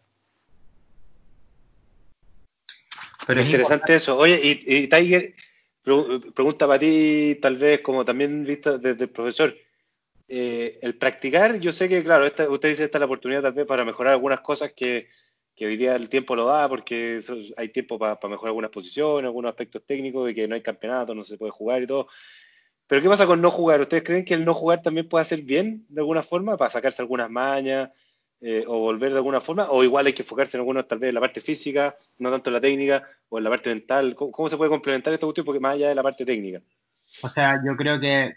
[3.26, 4.18] Pero es interesante eso.
[4.18, 5.34] Oye, y, Tiger,
[5.82, 9.56] pregunta para ti, tal vez como también vista desde el profesor.
[10.28, 13.52] Eh, el practicar, yo sé que, claro, esta, usted dice esta es la oportunidad tal
[13.52, 15.08] vez para mejorar algunas cosas que,
[15.54, 17.20] que hoy día el tiempo lo da, porque
[17.56, 21.24] hay tiempo para mejorar algunas posiciones, algunos aspectos técnicos, y que no hay campeonato, no
[21.24, 22.08] se puede jugar y todo.
[22.86, 23.80] Pero ¿qué pasa con no jugar?
[23.80, 27.02] ¿Ustedes creen que el no jugar también puede hacer bien de alguna forma para sacarse
[27.02, 27.90] algunas mañas
[28.44, 29.70] eh, o volver de alguna forma?
[29.70, 32.50] ¿O igual hay que enfocarse en algunos tal vez en la parte física, no tanto
[32.50, 34.16] en la técnica, o en la parte mental?
[34.16, 35.46] ¿Cómo, se puede complementar esta cuestión?
[35.46, 36.60] Porque más allá de la parte técnica.
[37.22, 38.34] O sea, yo creo que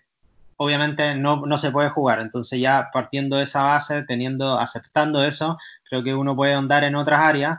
[0.57, 2.19] obviamente no, no, se puede jugar.
[2.19, 5.57] Entonces ya partiendo de esa base, teniendo, aceptando eso,
[5.89, 7.57] creo que uno puede andar en otras áreas,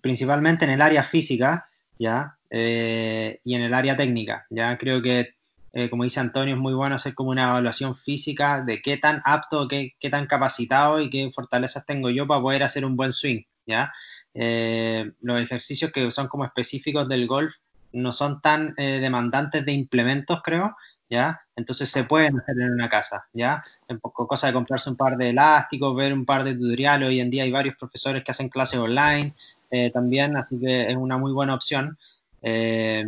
[0.00, 4.46] principalmente en el área física, ya, eh, y en el área técnica.
[4.48, 5.34] Ya creo que,
[5.72, 9.20] eh, como dice Antonio, es muy bueno hacer como una evaluación física de qué tan
[9.24, 13.12] apto, qué, qué tan capacitado y qué fortalezas tengo yo para poder hacer un buen
[13.12, 13.92] swing, ya.
[14.34, 17.56] Eh, los ejercicios que son como específicos del golf
[17.92, 20.76] no son tan demandantes de implementos, creo,
[21.10, 21.40] ¿ya?
[21.56, 23.64] Entonces se pueden hacer en una casa, ¿ya?
[24.00, 27.08] Poco cosa de comprarse un par de elásticos, ver un par de tutoriales.
[27.08, 29.34] Hoy en día hay varios profesores que hacen clases online
[29.70, 31.98] eh, también, así que es una muy buena opción.
[32.40, 33.04] Eh,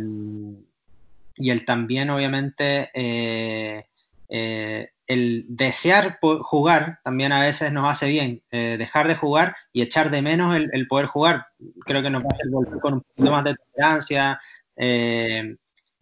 [1.35, 3.85] y el también, obviamente, eh,
[5.07, 8.41] el desear jugar también a veces nos hace bien.
[8.49, 11.47] dejar de jugar y echar de menos el, poder jugar.
[11.85, 14.39] Creo que nos va a hacer volver con un poquito más de tolerancia.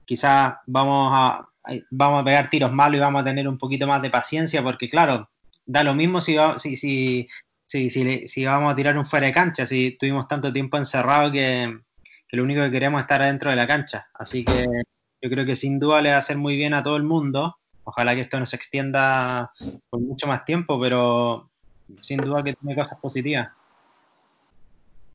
[0.06, 1.48] quizás vamos a,
[1.90, 4.88] vamos a pegar tiros malos y vamos a tener un poquito más de paciencia, porque
[4.88, 5.30] claro,
[5.66, 9.66] da lo mismo si, si, si, si, si vamos a tirar un fuera de cancha,
[9.66, 11.80] si tuvimos tanto tiempo encerrado que,
[12.32, 14.10] lo único que queremos es estar adentro de la cancha.
[14.14, 14.66] Así que
[15.22, 17.56] yo creo que sin duda le va a hacer muy bien a todo el mundo.
[17.84, 19.52] Ojalá que esto no se extienda
[19.90, 21.50] por mucho más tiempo, pero
[22.02, 23.50] sin duda que tiene cosas positivas.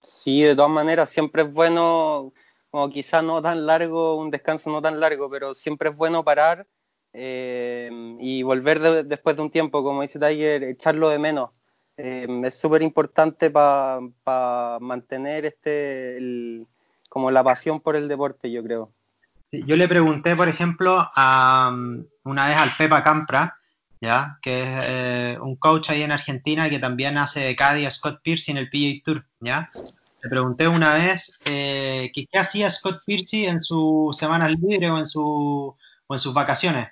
[0.00, 2.32] Sí, de todas maneras, siempre es bueno
[2.70, 6.66] como quizás no tan largo, un descanso no tan largo, pero siempre es bueno parar
[7.12, 7.88] eh,
[8.20, 11.50] y volver después de un tiempo, como dice Tiger, echarlo de menos.
[11.96, 16.66] Eh, es súper importante para mantener este
[17.08, 18.92] como la pasión por el deporte, yo creo.
[19.52, 21.74] Yo le pregunté, por ejemplo, a,
[22.24, 23.56] una vez al Pepa Campra,
[24.00, 24.38] ¿ya?
[24.42, 28.20] que es eh, un coach ahí en Argentina que también hace de Caddy a Scott
[28.22, 29.70] Pierce en el PGA Tour, ¿ya?
[30.22, 35.06] Le pregunté una vez eh, qué hacía Scott Piercy en su semana libre o en,
[35.06, 36.88] su, o en sus vacaciones.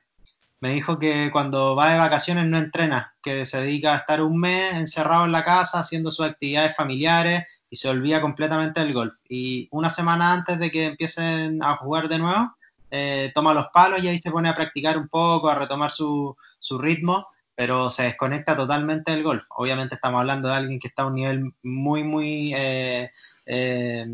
[0.61, 4.39] Me dijo que cuando va de vacaciones no entrena, que se dedica a estar un
[4.39, 9.15] mes encerrado en la casa haciendo sus actividades familiares y se olvida completamente del golf.
[9.29, 12.55] Y una semana antes de que empiecen a jugar de nuevo,
[12.89, 16.37] eh, toma los palos y ahí se pone a practicar un poco, a retomar su,
[16.61, 19.45] su ritmo pero se desconecta totalmente del golf.
[19.51, 23.11] Obviamente estamos hablando de alguien que está a un nivel muy, muy, eh,
[23.47, 24.07] eh,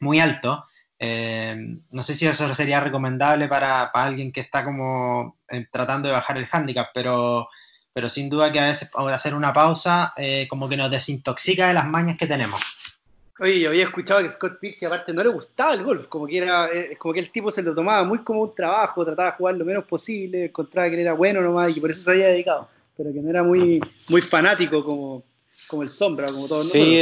[0.00, 0.64] muy alto.
[1.90, 5.36] No sé si eso sería recomendable para, alguien que está como
[5.70, 7.48] tratando de bajar el handicap, pero,
[7.92, 10.14] pero sin duda que a veces hacer una pausa
[10.48, 12.60] como que nos desintoxica de las mañas que tenemos.
[13.42, 16.38] Oye, yo había escuchado que Scott Pierce aparte no le gustaba el golf, como que
[16.38, 19.36] era, eh, como que el tipo se lo tomaba muy como un trabajo, trataba de
[19.36, 22.68] jugar lo menos posible, encontraba que era bueno nomás y por eso se había dedicado,
[22.96, 25.24] pero que no era muy, muy fanático como,
[25.66, 27.00] como el sombra, como todos Sí,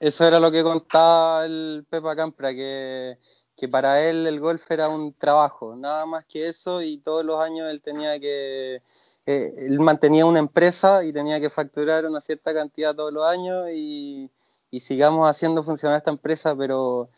[0.00, 3.18] eso era lo que contaba el Pepa Campra, que,
[3.54, 7.38] que para él el golf era un trabajo, nada más que eso, y todos los
[7.38, 8.80] años él tenía que
[9.26, 13.68] eh, él mantenía una empresa y tenía que facturar una cierta cantidad todos los años
[13.74, 14.30] y,
[14.70, 17.08] y sigamos haciendo funcionar esta empresa, pero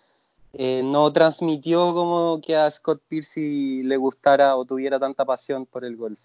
[0.55, 5.85] eh, no transmitió como que a Scott Piercy le gustara o tuviera tanta pasión por
[5.85, 6.19] el golf.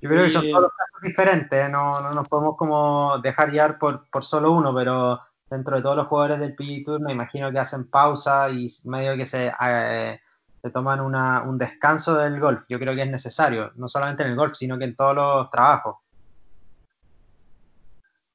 [0.00, 1.68] Yo creo que son todos los casos diferentes, ¿eh?
[1.68, 5.96] no, no nos podemos como dejar guiar por, por solo uno, pero dentro de todos
[5.96, 10.20] los jugadores del PG Tour me imagino que hacen pausa y medio que se, eh,
[10.62, 12.60] se toman una, un descanso del golf.
[12.68, 15.50] Yo creo que es necesario, no solamente en el golf, sino que en todos los
[15.50, 15.96] trabajos.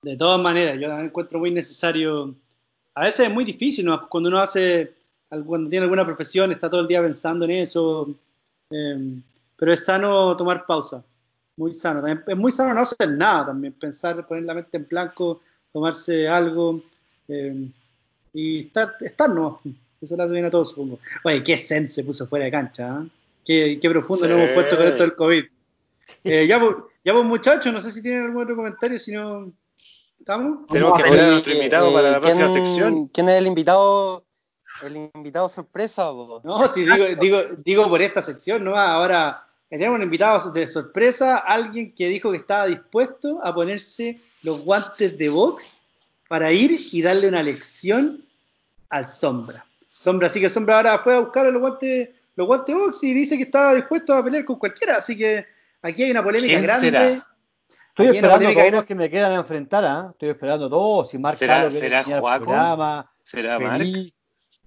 [0.02, 2.36] De todas maneras, yo también encuentro muy necesario.
[2.94, 4.08] A veces es muy difícil, ¿no?
[4.08, 4.94] Cuando uno hace,
[5.30, 8.10] cuando tiene alguna profesión, está todo el día pensando en eso.
[8.70, 9.22] Em,
[9.56, 11.04] pero es sano tomar pausa.
[11.58, 12.06] Muy sano.
[12.06, 13.74] es muy sano no hacer nada también.
[13.74, 16.82] Pensar, poner la mente en blanco, tomarse algo.
[17.28, 17.72] Em,
[18.34, 19.62] y estar, estar no.
[20.06, 21.00] Eso le hace bien a todos, supongo.
[21.24, 23.02] Oye, qué zen se puso fuera de cancha.
[23.02, 23.10] ¿eh?
[23.44, 25.46] Qué, qué, profundo nos hemos puesto con esto del COVID.
[26.24, 26.60] Eh, ya,
[27.04, 29.52] ya, pues, muchachos, no sé si tienen algún otro comentario, si no.
[30.20, 30.68] ¿Estamos?
[30.68, 33.08] Tenemos que poner a nuestro invitado para la próxima sección.
[33.08, 34.26] ¿Quién es el invitado?
[34.84, 36.12] El invitado sorpresa.
[36.44, 38.76] No, sí, digo, digo, digo por esta sección, ¿no?
[38.76, 44.64] Ahora tenemos un invitado de sorpresa, alguien que dijo que estaba dispuesto a ponerse los
[44.64, 45.82] guantes de box
[46.28, 48.24] para ir y darle una lección
[48.90, 49.66] al sombra.
[50.06, 53.38] Sombra, así que Sombra ahora fue a buscar los guantes, los guantes box y dice
[53.38, 55.46] que estaba dispuesto a pelear con cualquiera, así que
[55.82, 56.86] aquí hay una polémica ¿Quién grande.
[56.88, 57.02] será?
[57.10, 60.08] Estoy Aquí esperando todos los que me quieran enfrentar, ¿ah?
[60.12, 61.10] Estoy esperando todos.
[61.10, 62.44] Si Marc ¿Será- será venir al Juaco?
[62.46, 64.14] programa, ¿Será feliz.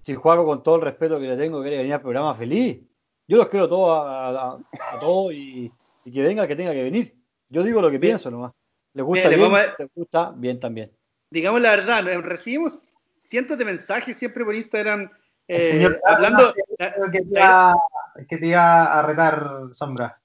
[0.01, 2.79] Si Juaco, con todo el respeto que le tengo, quiere venir al programa feliz.
[3.27, 4.57] Yo los quiero todos a, a-
[4.95, 5.71] a todos y,
[6.05, 7.15] y que venga el que tenga que venir.
[7.49, 8.13] Yo digo lo que Bien.
[8.13, 8.51] pienso nomás.
[8.93, 9.51] ¿Les gusta Bien, bien?
[9.51, 10.91] vamos a- ¿Les gusta bien también?
[11.31, 15.07] digamos la verdad, recibimos cientos de mensajes siempre por Instagram
[15.49, 16.53] eh, señor hablando.
[16.77, 17.75] Creo que te, iba,
[18.29, 20.19] que te iba a retar, Sombra.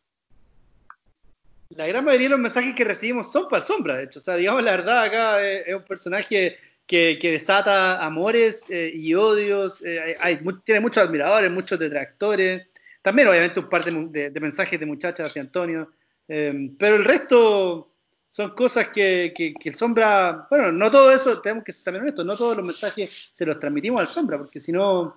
[1.70, 4.18] la gran mayoría de los mensajes que recibimos son para sombra, de hecho.
[4.20, 6.56] O sea, digamos la verdad, acá eh, es un personaje
[6.86, 9.82] que, que desata amores eh, y odios.
[9.82, 12.68] eh, hay- hay mu- tiene muchos admiradores, muchos detractores.
[13.02, 15.90] También, obviamente, un par de, de- de mensajes de muchachas hacia Antonio.
[16.26, 17.93] pero el resto
[18.34, 20.48] son cosas que, que- que el sombra.
[20.50, 23.60] Bueno, no todo eso, tenemos que ser también honestos, no todos los mensajes se los
[23.60, 25.16] transmitimos al sombra, porque si no.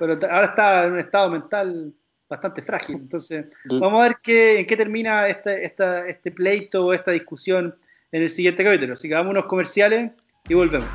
[0.00, 1.92] Pero t- ahora está en un estado mental
[2.28, 2.96] bastante frágil.
[2.96, 7.76] Entonces, vamos a ver qué, en qué termina este, esta, este pleito o esta discusión
[8.10, 8.94] en el siguiente capítulo.
[8.94, 10.10] Así que vamos a unos comerciales
[10.48, 10.88] y volvemos.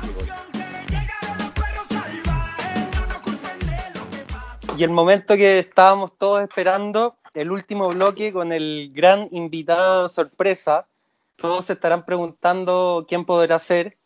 [4.76, 10.86] Y el momento que estábamos todos esperando, el último bloque con el gran invitado sorpresa.
[11.36, 13.96] Todos se estarán preguntando quién podrá ser.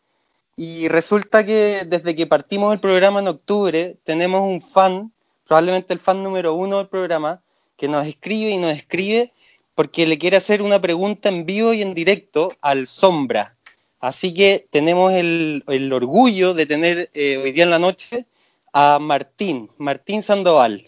[0.57, 5.11] Y resulta que desde que partimos el programa en octubre, tenemos un fan,
[5.45, 7.41] probablemente el fan número uno del programa,
[7.77, 9.33] que nos escribe y nos escribe
[9.75, 13.55] porque le quiere hacer una pregunta en vivo y en directo al Sombra.
[13.99, 18.25] Así que tenemos el, el orgullo de tener eh, hoy día en la noche
[18.73, 20.83] a Martín, Martín Sandoval.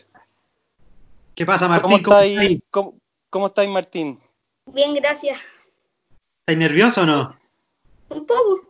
[1.36, 2.04] ¿Qué pasa, ¿Cómo Martín?
[2.04, 2.60] ¿Cómo estáis, estáis?
[2.70, 2.94] cómo,
[3.30, 4.20] cómo estáis, Martín?
[4.66, 5.40] Bien, gracias.
[6.46, 7.40] ¿Estáis nervioso o no?
[8.10, 8.62] Un poco.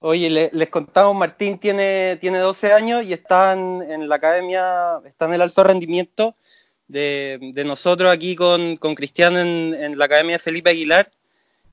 [0.00, 4.98] Oye, le- les contamos, Martín tiene, tiene 12 años y está en, en la academia,
[5.04, 6.36] está en el alto rendimiento
[6.86, 11.10] de, de nosotros aquí con, con Cristian en, en la academia Felipe Aguilar.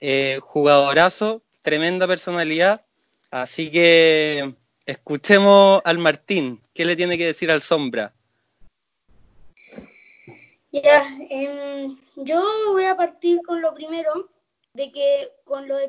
[0.02, 2.82] Eh, jugadorazo, tremenda personalidad.
[3.32, 6.62] Así que escuchemos al Martín.
[6.74, 8.12] ¿Qué le tiene que decir al Sombra?
[10.74, 14.30] Ya, em, yo voy a partir con lo primero,
[14.76, 15.80] de que con los,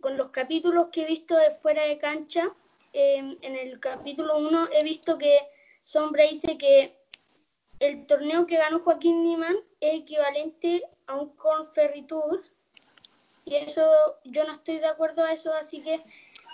[0.00, 2.50] con los capítulos que he visto de fuera de cancha,
[2.94, 5.38] em, en el capítulo 1 he visto que
[5.84, 6.96] Sombra dice que
[7.78, 12.06] el torneo que ganó Joaquín Niman es equivalente a un Conferry
[13.44, 13.82] y eso
[14.24, 16.02] yo no estoy de acuerdo a eso, así que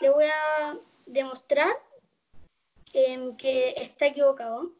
[0.01, 1.71] le voy a demostrar
[2.93, 4.73] em, que está equivocado,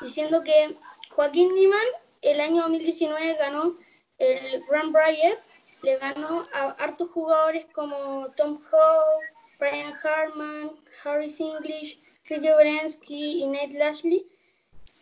[0.00, 0.76] diciendo que
[1.10, 1.86] Joaquín Niman
[2.22, 3.78] el año 2019 ganó
[4.18, 5.38] el Grand Briar,
[5.84, 9.20] le ganó a hartos jugadores como Tom Howe,
[9.58, 10.70] Brian Harman,
[11.02, 14.26] Harris English, Ricky Berensky y Nate Lashley.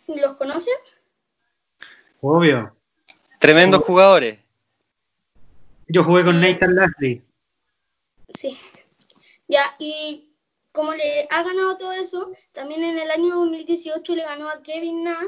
[0.09, 0.75] ¿Los conocen?
[2.21, 2.75] Obvio.
[3.39, 4.39] Tremendos jugadores.
[5.87, 7.23] Yo jugué con Nathan Lashley.
[8.35, 8.59] Sí.
[9.47, 10.33] Ya, y
[10.73, 15.05] como le ha ganado todo eso, también en el año 2018 le ganó a Kevin
[15.05, 15.19] Na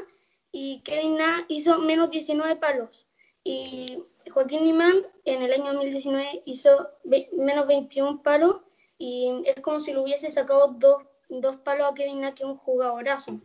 [0.51, 3.07] y Kevin Na hizo menos 19 palos.
[3.47, 3.99] Y
[4.31, 6.89] Joaquín Niman en el año 2019 hizo
[7.37, 8.57] menos 21 palos
[8.97, 12.49] y es como si le hubiese sacado dos, dos palos a Kevin Na, que es
[12.49, 13.39] un jugadorazo.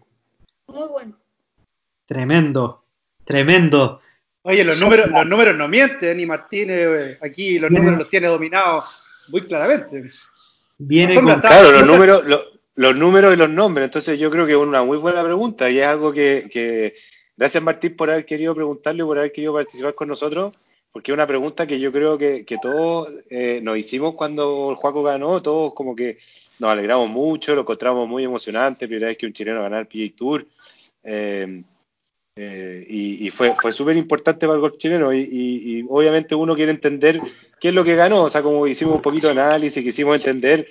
[0.66, 1.18] Muy bueno.
[2.06, 2.82] Tremendo.
[3.24, 4.00] Tremendo.
[4.42, 8.28] Oye, los números, los números no mienten, ni Martínez eh, aquí los números los tiene
[8.28, 10.04] dominados muy claramente.
[10.78, 11.40] Viene con...
[11.40, 12.40] Claro, los números, lo-
[12.76, 13.84] los números y los nombres.
[13.84, 16.94] Entonces yo creo que es una muy buena pregunta y es algo que, que-
[17.40, 20.52] gracias Martín por haber querido preguntarlo y por haber querido participar con nosotros,
[20.92, 24.76] porque es una pregunta que yo creo que, que todos eh, nos hicimos cuando el
[24.76, 26.18] Juaco ganó, todos como que
[26.58, 30.16] nos alegramos mucho, lo encontramos muy emocionante, primera vez que un chileno ganara el PGA
[30.16, 30.46] Tour.
[31.04, 31.62] eh,
[32.36, 36.34] eh, y, y fue, fue súper importante para el golf chileno y, y- y obviamente
[36.34, 37.20] uno quiere entender
[37.60, 40.68] qué es lo que ganó, o sea, como hicimos un poquito de análisis, quisimos entender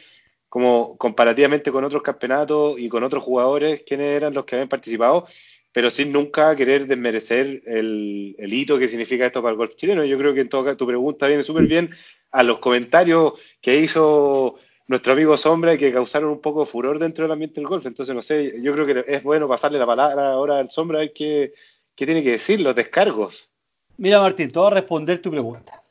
[0.47, 5.27] como comparativamente con otros campeonatos y con otros jugadores quiénes eran los que habían participado,
[5.71, 10.03] pero sin nunca querer desmerecer el, hito que significa esto para el golf chileno.
[10.03, 11.91] Yo creo que en todo caso tu pregunta viene súper bien
[12.31, 14.57] a los comentarios que hizo
[14.87, 17.85] nuestro amigo Sombra y que causaron un poco de furor dentro del ambiente del golf.
[17.85, 21.01] Entonces, no sé, yo creo que es bueno pasarle la palabra ahora al Sombra a
[21.01, 21.53] ver qué,
[21.95, 23.49] qué tiene que decir, los descargos.
[23.97, 25.83] Mira, Martín, te voy a responder tu pregunta.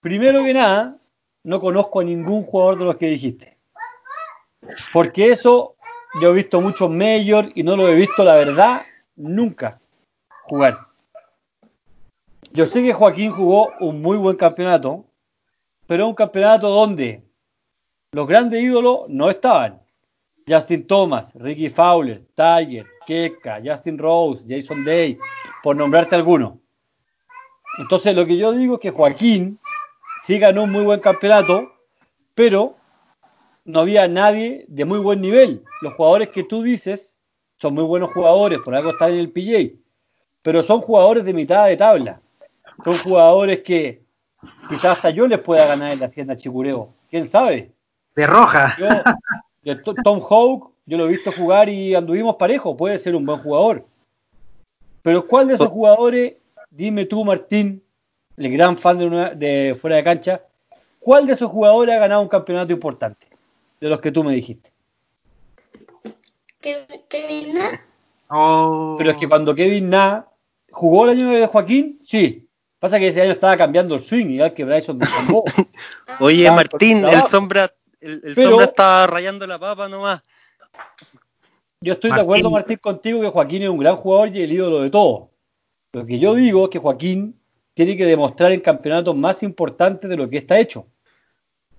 [0.00, 0.98] Primero que nada,
[1.44, 3.56] no conozco a ningún jugador de los que dijiste.
[4.92, 5.76] Porque eso,
[6.20, 8.82] yo he visto muchos majors y no lo he visto, la verdad,
[9.16, 9.80] nunca
[10.44, 10.78] jugar.
[12.52, 15.06] Yo sé que Joaquín jugó un muy buen campeonato,
[15.86, 17.22] pero un campeonato donde
[18.12, 19.80] los grandes ídolos no estaban.
[20.46, 25.16] Justin Thomas, Ricky Fowler, Tiger, Keka, Justin Rose, Jason Day,
[25.62, 26.54] por nombrarte algunos.
[27.78, 29.58] Entonces lo que yo digo es que Joaquín
[30.24, 31.72] sí ganó un muy buen campeonato,
[32.34, 32.76] pero
[33.64, 35.62] no había nadie de muy buen nivel.
[35.80, 37.16] Los jugadores que tú dices
[37.56, 39.76] son muy buenos jugadores, por algo están en el PJ,
[40.42, 42.20] pero son jugadores de mitad de tabla.
[42.84, 44.02] Son jugadores que
[44.68, 46.92] quizás hasta yo les pueda ganar en la hacienda Chicureo.
[47.08, 47.70] ¿Quién sabe?
[48.16, 48.74] De roja.
[48.78, 48.88] Yo,
[49.62, 53.24] de To- Tom Hawk, yo lo he visto jugar y anduvimos parejo, puede ser un
[53.24, 53.86] buen jugador.
[55.02, 56.34] Pero ¿cuál de esos jugadores,
[56.70, 57.82] dime tú Martín,
[58.36, 60.42] el gran fan de, una- de fuera de cancha,
[60.98, 63.26] cuál de esos jugadores ha ganado un campeonato importante?
[63.82, 64.70] De los que tú me dijiste.
[66.60, 67.74] Ke- Kevin Nash,
[68.34, 68.94] Oh.
[68.96, 70.26] Pero es que cuando Kevin Na
[70.70, 72.48] jugó el año de Joaquín, sí.
[72.78, 75.44] Pasa que ese año estaba cambiando el swing, igual que Bryson DeChambeau.
[76.20, 77.70] Oye, Martín, el sombra,
[78.00, 80.22] el, el Pero- sombra está rayando la papa nomás.
[81.80, 84.80] Yo estoy de acuerdo, Martín, contigo que Joaquín es un gran jugador y el ídolo
[84.80, 85.28] de todos.
[85.92, 87.36] Lo que yo digo es que Joaquín
[87.74, 90.86] tiene que demostrar en campeonatos más importantes de lo que está hecho.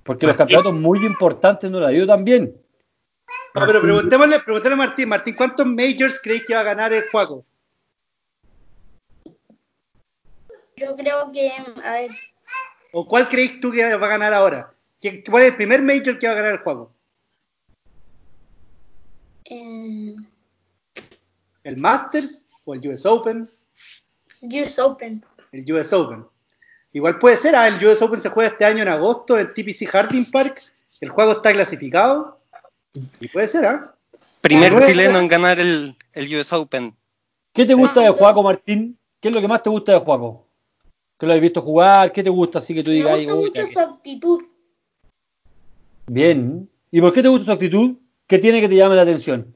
[0.03, 2.55] Porque los campeonatos muy importantes no la dio también.
[3.55, 5.09] No, pero preguntémosle, preguntémosle a Martín.
[5.09, 7.45] Martín, ¿cuántos majors creéis que va a ganar el juego?
[10.75, 11.49] yo creo que,
[11.83, 12.11] a ver,
[12.91, 14.73] ¿O cuál creéis tú que va a ganar ahora?
[14.99, 16.91] ¿Qué- ¿Cuál es el primer major que va a ganar el juego?
[19.45, 20.15] eh,
[21.63, 23.49] ¿El Masters o el US Open?
[24.41, 25.23] US Open.
[25.51, 26.25] El US Open.
[26.93, 29.87] Igual puede ser, ah, el US Open se juega este año en agosto en TPC
[29.87, 30.61] Harding Park.
[31.01, 32.39] El juego está clasificado.
[33.19, 33.95] Y puede ser, ¿ah?
[34.41, 36.95] Primer Luego- chileno en ganar el, el US Open.
[37.53, 38.97] ¿Qué te gusta de Juaco, Martín?
[39.19, 40.47] ¿Qué es lo que más te gusta de Juaco?
[41.17, 42.11] ¿Que lo has visto jugar?
[42.11, 43.17] ¿Qué te gusta así que tú Me digas?
[43.17, 44.39] gusta "Uy, mucho su actitud.
[44.41, 44.47] que-".
[46.07, 46.69] Bien.
[46.91, 47.95] ¿Y por qué te gusta su actitud?
[48.27, 49.55] ¿Qué tiene que te llame la atención?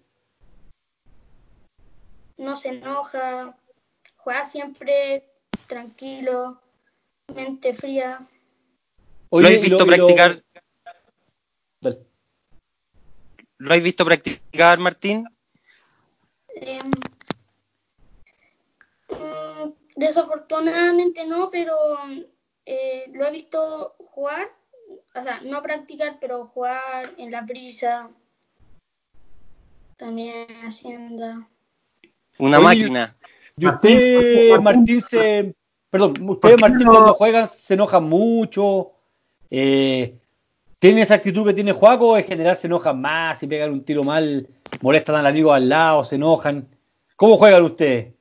[2.38, 3.56] No se enoja,
[4.18, 5.28] juega siempre
[5.68, 6.62] tranquilo,
[7.34, 8.28] mente fría.
[9.32, 10.44] ¿Lo Oye, y visto practicar?
[13.60, 15.26] ¿Lo has visto practicar, Martín?
[16.56, 16.80] Eh,
[19.10, 21.76] mm, desafortunadamente no, pero
[22.66, 24.52] eh, lo he visto jugar,
[25.16, 28.12] o sea, no practicar, pero jugar en la brisa,
[29.98, 31.50] también hacienda.
[32.38, 33.18] Una Oye, máquina.
[33.58, 35.57] Y usted, Martín, se.
[35.90, 38.92] Perdón, ustedes, Martín, no- cuando juegan se enojan mucho.
[39.50, 40.18] Eh,
[40.80, 42.18] ¿Tienen esa actitud que tiene Juaco?
[42.18, 44.48] En general se enojan más, si pegan un tiro mal,
[44.82, 46.68] molestan al amigo al lado, se enojan.
[47.16, 48.14] ¿Cómo juegan ustedes?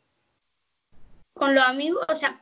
[1.34, 2.40] Con los amigos, o sea,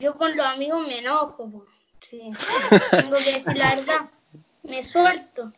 [0.00, 1.64] yo con los amigos me enojo,
[2.00, 2.30] sí,
[2.90, 4.10] tengo que decir la verdad,
[4.64, 5.52] me suelto.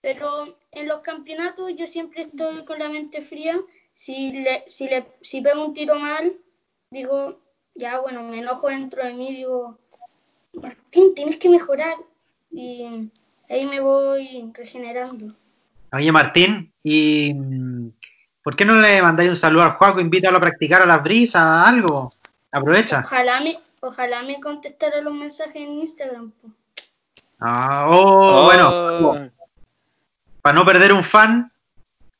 [0.00, 3.60] Pero en los campeonatos yo siempre estoy con la mente fría.
[3.94, 6.32] Si le, si le, si pego un tiro mal,
[6.90, 7.38] digo,
[7.76, 9.78] ya bueno, me enojo dentro de mí, digo,
[10.54, 11.96] Martín, tienes que mejorar.
[12.50, 13.10] Y
[13.50, 15.26] ahí me voy regenerando.
[15.92, 17.90] Oye, Martín, ¿y mm,
[18.42, 20.00] por qué no le mandáis un saludo al Juaco?
[20.00, 22.08] Invítalo a practicar a las brisas, algo.
[22.50, 23.02] Aprovecha.
[23.04, 26.30] Ojalá me, ojalá me contestara los mensajes en Instagram.
[26.30, 26.48] po.
[27.40, 29.18] Ah, oh, bueno, Oh,
[30.40, 31.52] para no perder un fan,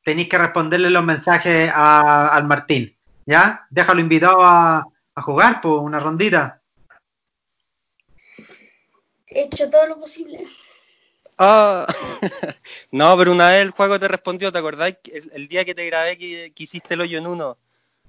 [0.04, 2.94] tenéis que responderle los mensajes a- al Martín.
[3.24, 3.66] ¿Ya?
[3.70, 4.86] Déjalo invitado a,
[5.16, 6.60] a jugar, por una rondita.
[9.26, 10.46] He hecho todo lo posible.
[11.38, 11.86] ah.
[12.92, 14.96] no, pero una vez el juego te respondió, ¿te acordás?
[15.04, 17.58] El, el día que te grabé que, que hiciste el hoyo en uno.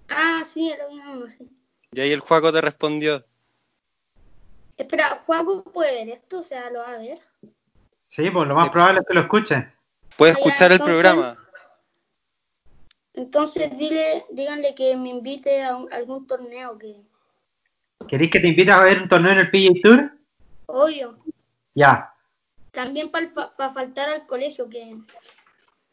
[0.09, 1.49] Ah, sí, lo mismo, sí.
[1.91, 3.25] Y ahí el juego te respondió.
[4.77, 7.19] Espera, Juaco puede ver esto, o sea, lo va a ver.
[8.05, 9.73] Sí, pues lo más probable es que lo escuche.
[10.15, 11.37] Puedes ya, escuchar el programa.
[13.17, 17.01] Entonces dile, díganle que me invite a un- algún torneo que,
[18.07, 20.11] ¿Queréis que te invite a ver un torneo en el PGA Tour?
[20.67, 21.17] obvio,
[21.73, 22.13] Ya.
[22.71, 23.31] también para
[23.73, 24.95] faltar al colegio que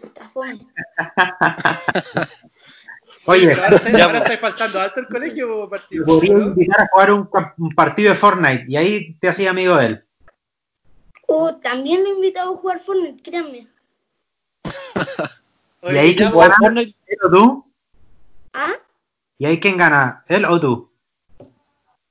[0.02, 0.66] está fome.
[3.26, 6.04] Oye, ahora, estáis- Ya, ahora estáis faltando alto el colegio, te Martín.
[6.04, 6.42] podría ¿no?
[6.48, 10.04] invitar a jugar un, un partido de Fortnite y ahí te hacía amigo de él.
[11.26, 13.66] Uh, también lo he invitado a jugar Fortnite, créanme.
[15.84, 16.98] Oye, y ahí quién ¿Jugar gana, Fortnite?
[17.06, 17.72] él o tú.
[18.52, 18.72] Ah,
[19.38, 20.90] Y ahí quién gana, él o tú.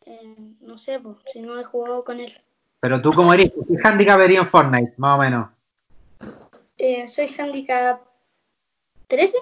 [0.06, 2.40] eh, no sé, pues, si no he jugado con él.
[2.80, 4.94] Pero tú como eres, ¿qué handicap vería en Fortnite?
[4.98, 5.50] Más o menos.
[6.78, 8.02] Eh, soy handicap
[9.08, 9.38] 13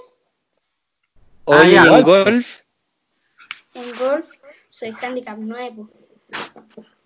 [1.48, 1.84] Ah, Oye, ya.
[1.84, 2.62] ¿y en golf?
[3.74, 4.26] en golf,
[4.70, 5.86] soy handicap 9.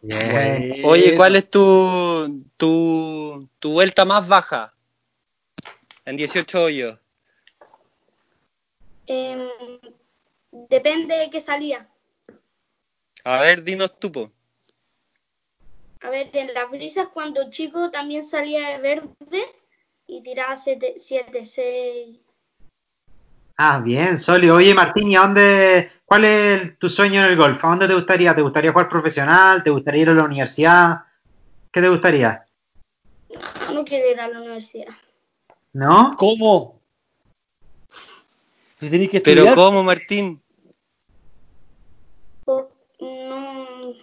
[0.01, 0.83] pues.
[0.83, 4.73] Oye, ¿cuál es tu, tu, tu vuelta más baja?
[6.07, 6.99] en 18 hoyos.
[9.07, 9.47] Em,
[10.51, 11.87] depende de qué salía.
[13.23, 14.31] A ver, dinos tú, po.
[16.01, 19.45] A ver, en las brisas cuando chico también salía de verde
[20.07, 22.19] y tiraba 7-6.
[23.57, 24.55] Ah, bien, sólido.
[24.55, 27.63] Oye, Martín, ¿y a dónde, cuál es tu sueño en el golf?
[27.63, 28.35] ¿A dónde te gustaría?
[28.35, 29.63] ¿Te gustaría jugar profesional?
[29.63, 31.03] ¿Te gustaría ir a la universidad?
[31.71, 32.45] ¿Qué te gustaría?
[33.67, 34.93] No, no quiero ir a la universidad.
[35.73, 36.11] ¿No?
[36.17, 36.81] ¿Cómo?
[38.79, 40.41] Tenés que Pero ¿cómo, Martín?
[42.43, 43.93] Por- no.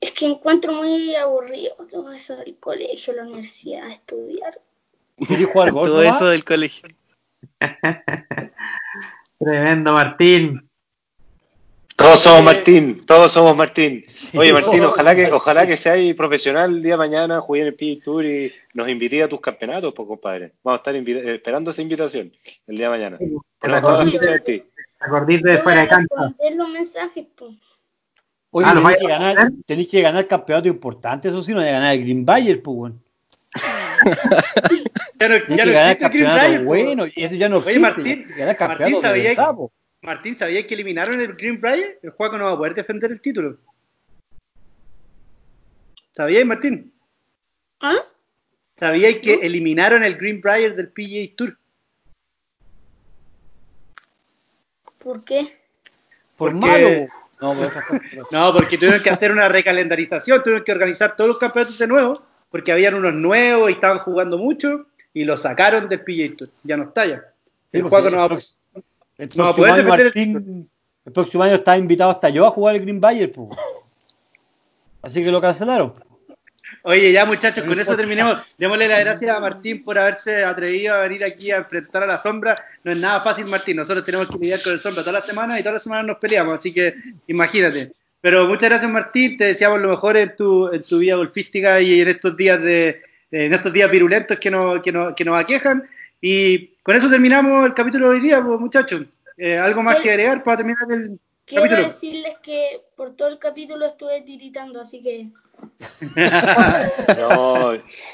[0.00, 4.60] Es que encuentro muy aburrido todo eso del colegio, la universidad, estudiar.
[5.28, 6.88] ¿querés jugar golf Todo eso del colegio.
[9.38, 10.70] Tremendo, Martín.
[12.04, 14.04] Todos somos Eh, Martín, todos somos Martín.
[14.36, 17.74] Oye, Martín, ojalá que, ojalá que seas profesional el día de mañana, juegue en el
[17.74, 20.52] PGA Tour y nos invite a tus campeonatos, pues, compadre.
[20.62, 22.30] Vamos a estar eh, esperando esa invitación
[22.66, 23.18] el día de mañana.
[23.58, 24.58] Todas las fichas de ti.
[24.98, 25.86] te acordiste de fuera a
[26.44, 27.52] de los mensajes, pues.
[28.50, 31.72] Oye, Ah, ¿lo tenés vais que, ganar, que ganar campeonato importante, eso sí, no de
[31.72, 32.92] ganar el Green Bayer, pues.
[35.20, 36.64] Ya no, ya que no ganar existe el Green po.
[36.66, 37.80] bueno, y eso ya no Oye, existe.
[37.80, 38.26] Martín,
[38.60, 39.34] Martín, ¿sabía.
[40.04, 41.98] Martín, ¿sabías que eliminaron el Green Brier?
[42.02, 43.56] El juego no va a poder defender el título.
[46.12, 46.92] ¿Sabíais, Martín?
[47.80, 47.96] ¿Ah?
[48.76, 51.58] ¿Sabíais que eliminaron el Green Brier del PGA Tour?
[54.98, 55.58] ¿Por qué?
[56.36, 57.08] Por Porque- malo.
[58.30, 62.22] No, porque tuvieron que hacer una recalendarización, tuvieron que organizar todos los campeonatos de nuevo,
[62.50, 66.48] porque habían unos nuevos y estaban jugando mucho, y lo sacaron del PGA Tour.
[66.62, 67.24] Ya no está ya.
[67.72, 68.54] El Sí, juego pues, no va a prox-
[69.18, 70.70] el no próximo poder año, defender el Martín,
[71.04, 73.50] el próximo año está invitado hasta yo a jugar el Green Bayer, pues.
[75.02, 75.94] Así que lo cancelaron.
[76.82, 78.38] Oye, ya muchachos, No con eso terminemos.
[78.58, 82.18] Démosle las gracias a Martín por haberse atrevido a venir aquí a enfrentar a la
[82.18, 82.56] sombra.
[82.82, 83.76] No es nada fácil, Martín.
[83.76, 86.18] Nosotros tenemos que lidiar con el sombra todas las semanas y todas las semanas nos
[86.18, 86.94] peleamos, así que
[87.26, 87.92] imagínate.
[88.20, 89.36] Pero muchas gracias, Martín.
[89.36, 93.02] Te deseamos lo mejor en tu, en tu vida golfística y en estos días de
[93.30, 95.88] en estos días virulentos que nos, que nos, que nos aquejan.
[96.26, 99.02] Y con eso terminamos el capítulo de hoy día, pues, muchachos.
[99.36, 101.86] Eh, ¿Algo más que agregar para terminar el Quiero capítulo?
[101.86, 105.28] decirles que por todo el capítulo estuve tiritando, así que
[107.20, 107.72] No,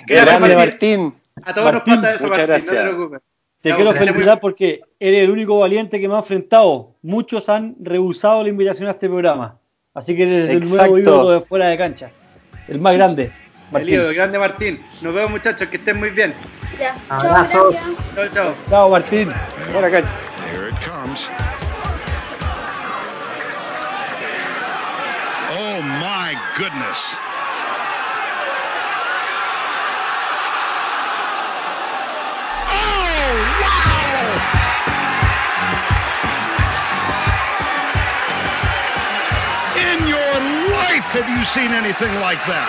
[0.08, 0.56] grande, Martín.
[0.56, 1.14] Martín.
[1.44, 2.84] A todos Martín, nos pasa eso, muchas Martín, no gracias.
[2.84, 3.20] te preocupes.
[3.60, 6.96] Te quiero pues, felicitar porque eres el único valiente que me ha enfrentado.
[7.02, 9.60] Muchos han rehusado la invitación a este programa.
[9.94, 12.10] Así que eres el nuevo ídolo de fuera de cancha.
[12.66, 13.30] El más grande.
[13.70, 13.94] El Martín.
[13.94, 14.84] ídolo, grande Martín.
[15.00, 16.34] Nos vemos muchachos, que estén muy bien.
[16.78, 16.96] ya.
[17.08, 17.72] Abrazo.
[17.72, 17.94] Chao.
[18.14, 18.54] Chao, chao.
[18.68, 19.32] Chao, Martín.
[19.72, 20.10] Buena cancha.
[20.52, 21.28] Here it comes.
[25.52, 27.14] Oh my goodness.
[32.72, 34.40] Oh wow!
[39.76, 40.34] In your
[40.74, 42.68] life have you seen anything like that?